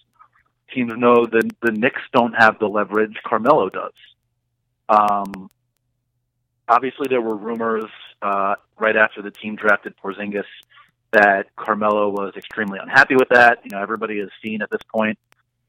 [0.74, 3.92] teams know that the Knicks don't have the leverage Carmelo does.
[4.88, 5.50] Um,
[6.68, 7.90] obviously there were rumors
[8.22, 10.44] uh, right after the team drafted Porzingis
[11.12, 13.60] that Carmelo was extremely unhappy with that.
[13.64, 15.18] You know, everybody has seen at this point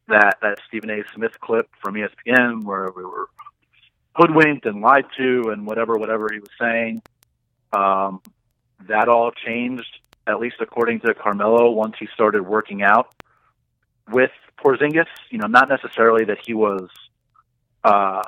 [0.07, 1.03] that that Stephen A.
[1.13, 3.29] Smith clip from ESPN where we were
[4.18, 7.01] hoodwinked and lied to and whatever whatever he was saying.
[7.74, 8.22] Um,
[8.88, 13.13] that all changed, at least according to Carmelo, once he started working out
[14.11, 14.32] with
[14.63, 15.07] Porzingis.
[15.30, 16.89] You know, not necessarily that he was
[17.84, 18.24] uh,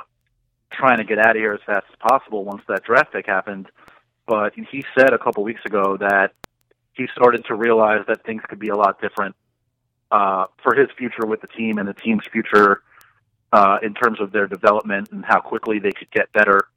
[0.72, 3.68] trying to get out of here as fast as possible once that draft pick happened,
[4.28, 6.34] but he said a couple weeks ago that
[6.94, 9.36] he started to realize that things could be a lot different
[10.12, 12.82] uh, for his future with the team and the team's future
[13.52, 16.68] uh, in terms of their development and how quickly they could get better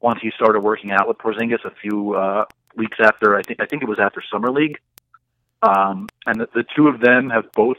[0.00, 2.44] once he started working out with Porzingis a few uh,
[2.76, 4.78] weeks after I think I think it was after summer league,
[5.62, 7.78] um, and the, the two of them have both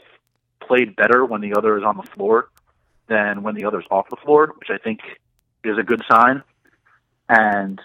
[0.60, 2.48] played better when the other is on the floor
[3.08, 5.00] than when the other's off the floor, which I think
[5.64, 6.42] is a good sign.
[7.28, 7.80] And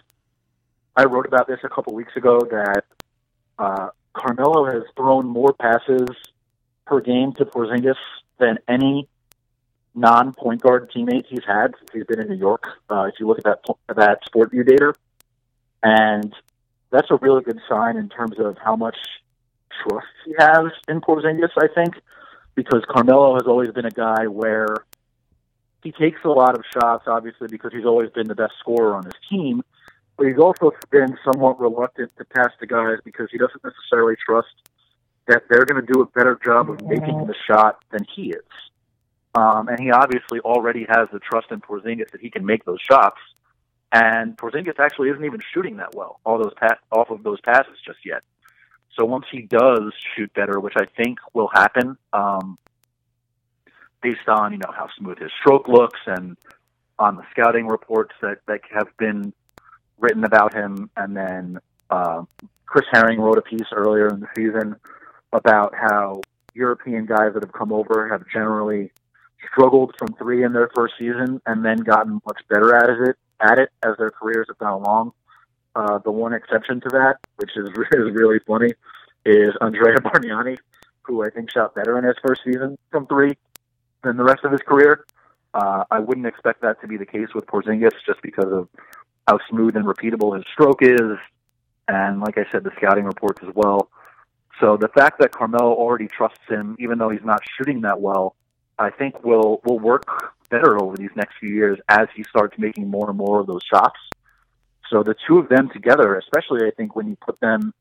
[0.96, 2.84] I wrote about this a couple weeks ago that
[3.60, 6.10] uh, Carmelo has thrown more passes
[6.86, 7.96] per game to Porzingis
[8.40, 9.08] than any
[9.94, 12.64] non-point guard teammates he's had since he's been in New York.
[12.90, 14.94] Uh, if you look at that that SportVU data,
[15.84, 16.34] and
[16.92, 18.98] that's a really good sign in terms of how much
[19.84, 21.50] trust he has in Porzingis.
[21.58, 21.96] I think
[22.56, 24.76] because Carmelo has always been a guy where
[25.84, 29.06] he takes a lot of shots, obviously because he's always been the best scorer on
[29.06, 29.64] his team.
[30.18, 34.50] But he's also been somewhat reluctant to pass to guys because he doesn't necessarily trust
[35.28, 38.44] that they're going to do a better job of making the shot than he is.
[39.34, 42.82] Um, and he obviously already has the trust in Porzingis that he can make those
[42.82, 43.20] shots.
[43.92, 47.78] And Porzingis actually isn't even shooting that well, all those pa- off of those passes
[47.86, 48.24] just yet.
[48.98, 52.58] So once he does shoot better, which I think will happen, um,
[54.02, 56.36] based on you know how smooth his stroke looks and
[57.00, 59.34] on the scouting reports that that have been
[59.98, 61.60] written about him, and then
[61.90, 62.24] uh,
[62.66, 64.76] Chris Herring wrote a piece earlier in the season
[65.32, 66.22] about how
[66.54, 68.92] European guys that have come over have generally
[69.52, 73.58] struggled from three in their first season and then gotten much better at it at
[73.60, 75.12] it as their careers have gone along.
[75.76, 78.72] Uh, the one exception to that, which is, is really funny,
[79.26, 80.58] is Andrea Bargnani,
[81.04, 83.38] who I think shot better in his first season from three
[84.04, 85.06] than the rest of his career.
[85.54, 88.70] Uh, I wouldn't expect that to be the case with Porzingis just because of
[89.28, 91.18] how smooth and repeatable his stroke is,
[91.88, 93.90] and like I said, the scouting reports as well.
[94.60, 98.36] So the fact that Carmelo already trusts him, even though he's not shooting that well,
[98.82, 100.06] I think will will work
[100.50, 103.64] better over these next few years as he starts making more and more of those
[103.64, 104.00] shots.
[104.90, 107.74] So the two of them together, especially I think when you put them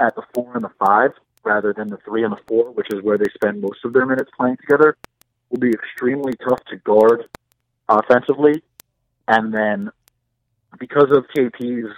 [0.00, 1.12] at the four and the five
[1.44, 4.04] rather than the three and the four, which is where they spend most of their
[4.04, 4.96] minutes playing together,
[5.48, 7.28] will be extremely tough to guard
[7.88, 8.64] offensively.
[9.28, 9.90] And then
[10.80, 11.94] because of KP's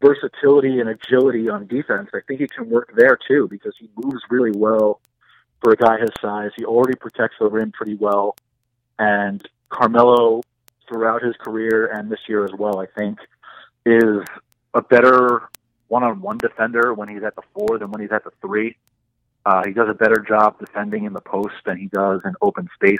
[0.00, 4.22] versatility and agility on defense, I think he can work there too because he moves
[4.30, 5.00] really well
[5.64, 6.50] for a guy his size.
[6.56, 8.36] He already protects the rim pretty well.
[8.98, 10.42] And Carmelo,
[10.86, 13.18] throughout his career and this year as well, I think,
[13.86, 14.26] is
[14.74, 15.48] a better
[15.88, 18.76] one-on-one defender when he's at the four than when he's at the three.
[19.46, 22.68] Uh, he does a better job defending in the post than he does in open
[22.74, 22.98] space.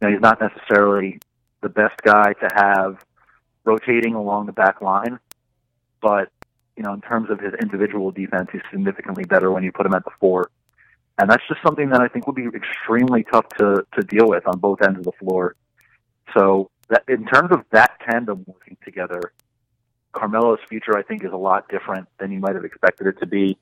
[0.00, 1.20] Know, he's not necessarily
[1.60, 3.04] the best guy to have
[3.64, 5.18] rotating along the back line,
[6.00, 6.30] but
[6.76, 9.94] you know, in terms of his individual defense, he's significantly better when you put him
[9.94, 10.50] at the four.
[11.18, 14.46] And that's just something that I think will be extremely tough to, to deal with
[14.46, 15.54] on both ends of the floor.
[16.36, 19.20] So that in terms of that tandem working together,
[20.12, 23.26] Carmelo's future I think is a lot different than you might have expected it to
[23.26, 23.58] be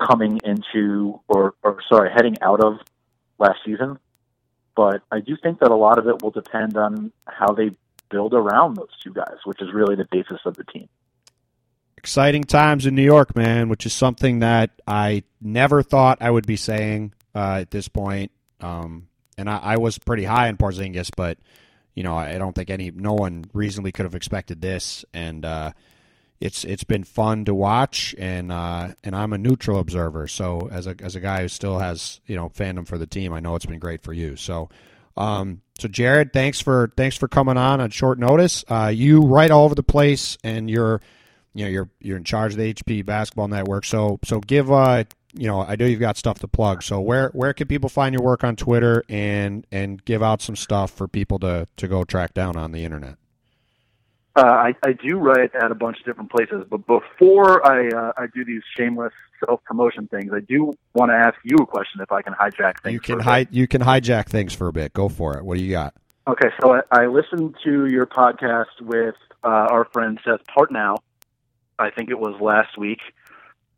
[0.00, 2.78] coming into or, or sorry, heading out of
[3.38, 3.98] last season.
[4.76, 7.70] But I do think that a lot of it will depend on how they
[8.10, 10.88] build around those two guys, which is really the basis of the team.
[12.08, 16.46] Exciting times in New York, man, which is something that I never thought I would
[16.46, 18.32] be saying uh, at this point.
[18.62, 21.36] Um, and I, I, was pretty high in Porzingis, but
[21.94, 25.04] you know I don't think any no one reasonably could have expected this.
[25.12, 25.72] And uh,
[26.40, 30.28] it's it's been fun to watch, and uh, and I'm a neutral observer.
[30.28, 33.34] So as a as a guy who still has you know fandom for the team,
[33.34, 34.36] I know it's been great for you.
[34.36, 34.70] So.
[35.18, 38.64] Um, so Jared, thanks for thanks for coming on on short notice.
[38.68, 41.02] Uh, you write all over the place, and you're
[41.58, 43.84] you know you're you're in charge of the HP Basketball Network.
[43.84, 45.04] So so give uh
[45.34, 46.84] you know I know you've got stuff to plug.
[46.84, 50.54] So where where can people find your work on Twitter and and give out some
[50.54, 53.16] stuff for people to to go track down on the internet?
[54.36, 58.12] Uh, I, I do write at a bunch of different places, but before I uh,
[58.16, 59.12] I do these shameless
[59.44, 62.80] self promotion things, I do want to ask you a question if I can hijack
[62.84, 62.94] things.
[62.94, 64.92] You can hi- you can hijack things for a bit.
[64.92, 65.44] Go for it.
[65.44, 65.94] What do you got?
[66.28, 70.98] Okay, so I, I listened to your podcast with uh, our friend Seth Partnow.
[71.78, 73.00] I think it was last week,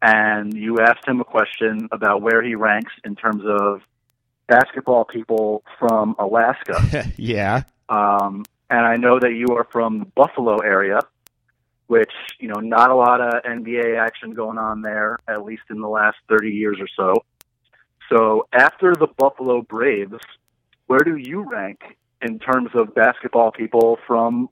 [0.03, 3.83] and you asked him a question about where he ranks in terms of
[4.49, 7.07] basketball people from Alaska.
[7.17, 7.63] yeah.
[7.89, 11.01] Um, and I know that you are from the Buffalo area,
[11.89, 15.81] which you know not a lot of NBA action going on there, at least in
[15.81, 17.25] the last thirty years or so.
[18.09, 20.21] So after the Buffalo Braves,
[20.87, 21.81] where do you rank
[22.23, 24.49] in terms of basketball people from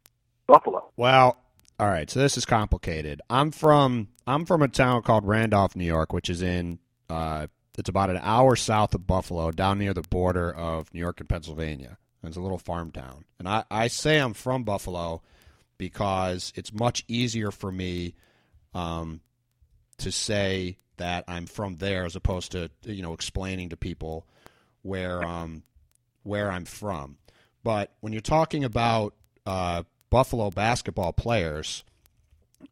[0.47, 0.91] Buffalo?
[0.97, 1.37] Well,
[1.79, 2.11] all right.
[2.11, 3.21] So this is complicated.
[3.31, 7.47] I'm from I'm from a town called Randolph, New York, which is in uh,
[7.79, 11.29] it's about an hour south of Buffalo, down near the border of New York and
[11.29, 11.99] Pennsylvania.
[12.25, 15.23] It's a little farm town, and I, I say I'm from Buffalo
[15.79, 18.17] because it's much easier for me
[18.75, 19.21] um,
[19.99, 24.27] to say that I'm from there as opposed to you know explaining to people
[24.83, 25.63] where um,
[26.25, 27.19] where I'm from.
[27.63, 29.15] But when you're talking about
[29.47, 31.85] uh, Buffalo basketball players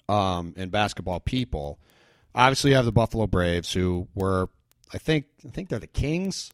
[0.08, 1.78] um, and basketball people,
[2.34, 4.48] obviously you have the Buffalo Braves, who were,
[4.92, 6.50] I think, I think they're the Kings.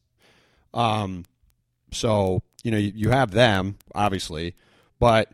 [0.75, 1.25] Um,
[1.93, 4.55] so you know you, you have them obviously,
[4.99, 5.33] but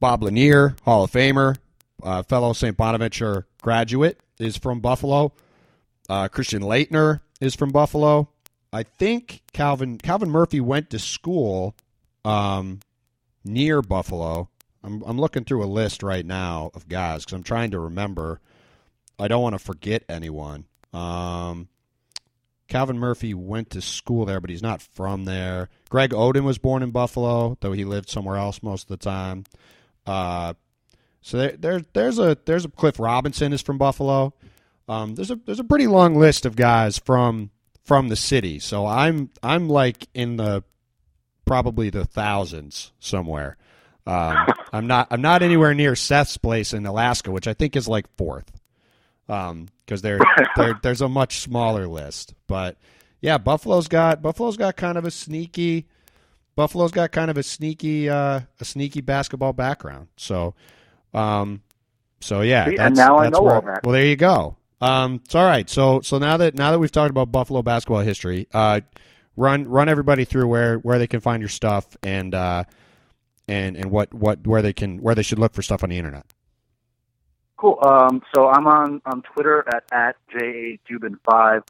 [0.00, 1.56] Bob Lanier, Hall of Famer,
[2.02, 2.76] uh, fellow St.
[2.76, 5.32] Bonaventure graduate, is from Buffalo.
[6.08, 8.28] Uh, Christian Laettner is from Buffalo.
[8.72, 11.74] I think Calvin Calvin Murphy went to school
[12.24, 12.80] um,
[13.44, 14.48] near Buffalo.
[14.82, 18.40] I'm I'm looking through a list right now of guys because I'm trying to remember.
[19.18, 20.66] I don't want to forget anyone.
[20.92, 21.68] Um,
[22.68, 25.70] Calvin Murphy went to school there, but he's not from there.
[25.88, 29.44] Greg Oden was born in Buffalo, though he lived somewhere else most of the time.
[30.06, 30.54] Uh,
[31.20, 34.34] so there, there, there's a there's a Cliff Robinson is from Buffalo.
[34.88, 37.50] Um, there's a there's a pretty long list of guys from
[37.84, 38.58] from the city.
[38.58, 40.62] So I'm I'm like in the
[41.44, 43.56] probably the thousands somewhere.
[44.08, 47.86] Um, I'm not I'm not anywhere near Seth's place in Alaska, which I think is
[47.86, 48.50] like fourth.
[49.28, 50.18] Um, because there
[50.82, 52.34] there's a much smaller list.
[52.46, 52.78] But
[53.20, 55.86] yeah, Buffalo's got Buffalo's got kind of a sneaky
[56.56, 60.08] Buffalo's got kind of a sneaky uh, a sneaky basketball background.
[60.16, 60.54] So
[61.12, 61.62] um,
[62.20, 63.84] so yeah, See, that's, and now I know where, all that.
[63.84, 64.56] Well, there you go.
[64.80, 65.68] Um, it's all right.
[65.68, 68.80] So so now that now that we've talked about Buffalo basketball history, uh,
[69.36, 72.64] run run everybody through where where they can find your stuff and uh,
[73.48, 75.98] and and what what where they can where they should look for stuff on the
[75.98, 76.26] internet.
[77.58, 77.76] Cool.
[77.82, 81.62] Um, so I'm on, on Twitter at, at JADubin5.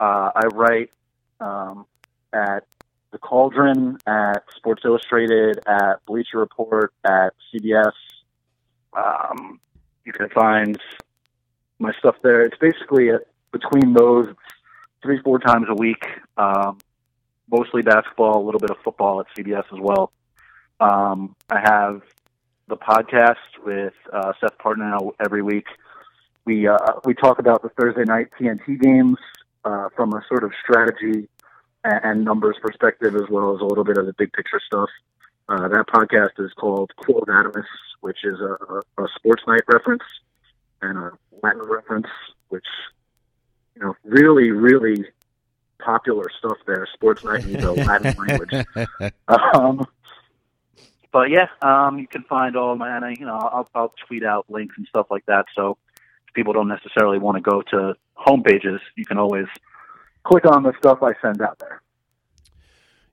[0.00, 0.90] Uh, I write
[1.40, 1.84] um,
[2.32, 2.64] at
[3.12, 7.92] The Cauldron, at Sports Illustrated, at Bleacher Report, at CBS.
[8.96, 9.60] Um,
[10.06, 10.80] you can find
[11.78, 12.46] my stuff there.
[12.46, 13.18] It's basically a,
[13.52, 14.34] between those
[15.02, 16.06] three, four times a week,
[16.38, 16.78] um,
[17.50, 20.12] mostly basketball, a little bit of football at CBS as well.
[20.80, 22.02] Um, I have
[22.68, 25.66] the podcast with uh, Seth Partnow every week.
[26.44, 29.18] We uh, we talk about the Thursday night TNT games
[29.64, 31.28] uh, from a sort of strategy
[31.84, 34.90] and, and numbers perspective, as well as a little bit of the big picture stuff.
[35.48, 37.66] Uh, that podcast is called Quo Vadimus,
[38.00, 40.02] which is a, a, sports night reference
[40.80, 41.12] and a
[41.42, 42.06] Latin reference,
[42.48, 42.66] which
[43.76, 45.04] you know really really
[45.78, 46.86] popular stuff there.
[46.94, 48.66] Sports night needs a Latin language.
[49.28, 49.86] Um,
[51.14, 54.74] but yeah, um, you can find all my, you know, I'll, I'll tweet out links
[54.76, 55.44] and stuff like that.
[55.54, 55.78] So
[56.26, 59.46] if people don't necessarily want to go to home pages, you can always
[60.24, 61.80] click on the stuff I send out there.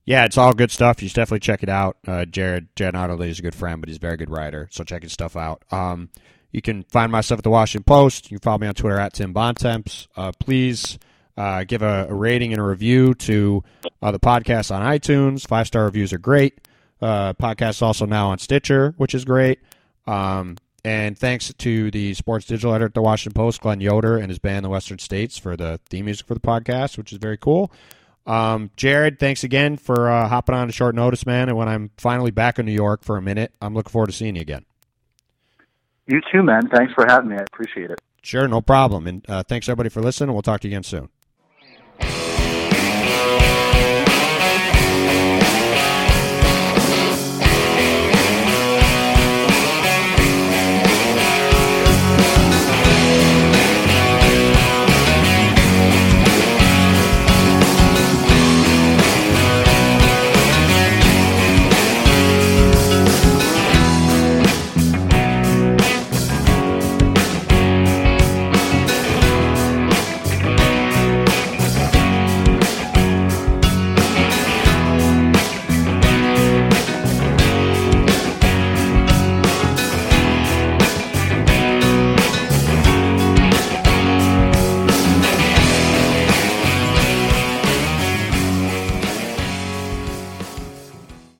[0.03, 1.03] Yeah, it's all good stuff.
[1.03, 1.97] You should definitely check it out.
[2.07, 5.03] Uh, Jared Jared is a good friend, but he's a very good writer, so check
[5.03, 5.63] his stuff out.
[5.69, 6.09] Um,
[6.51, 8.31] you can find my stuff at the Washington Post.
[8.31, 10.07] You can follow me on Twitter at Tim Bontemps.
[10.15, 10.97] Uh, please
[11.37, 13.63] uh, give a, a, rating and a review to
[14.01, 15.47] uh, the podcast on iTunes.
[15.47, 16.60] Five star reviews are great.
[17.01, 19.59] Uh, podcast also now on Stitcher, which is great.
[20.05, 24.29] Um, and thanks to the sports digital editor at the Washington Post, Glenn Yoder, and
[24.29, 27.37] his band, the Western States, for the theme music for the podcast, which is very
[27.37, 27.71] cool.
[28.25, 31.49] Um, Jared, thanks again for uh, hopping on a short notice, man.
[31.49, 34.13] And when I'm finally back in New York for a minute, I'm looking forward to
[34.13, 34.65] seeing you again.
[36.07, 36.67] You too, man.
[36.69, 37.37] Thanks for having me.
[37.37, 38.01] I appreciate it.
[38.23, 39.07] Sure, no problem.
[39.07, 40.33] And uh, thanks everybody for listening.
[40.33, 41.09] We'll talk to you again soon.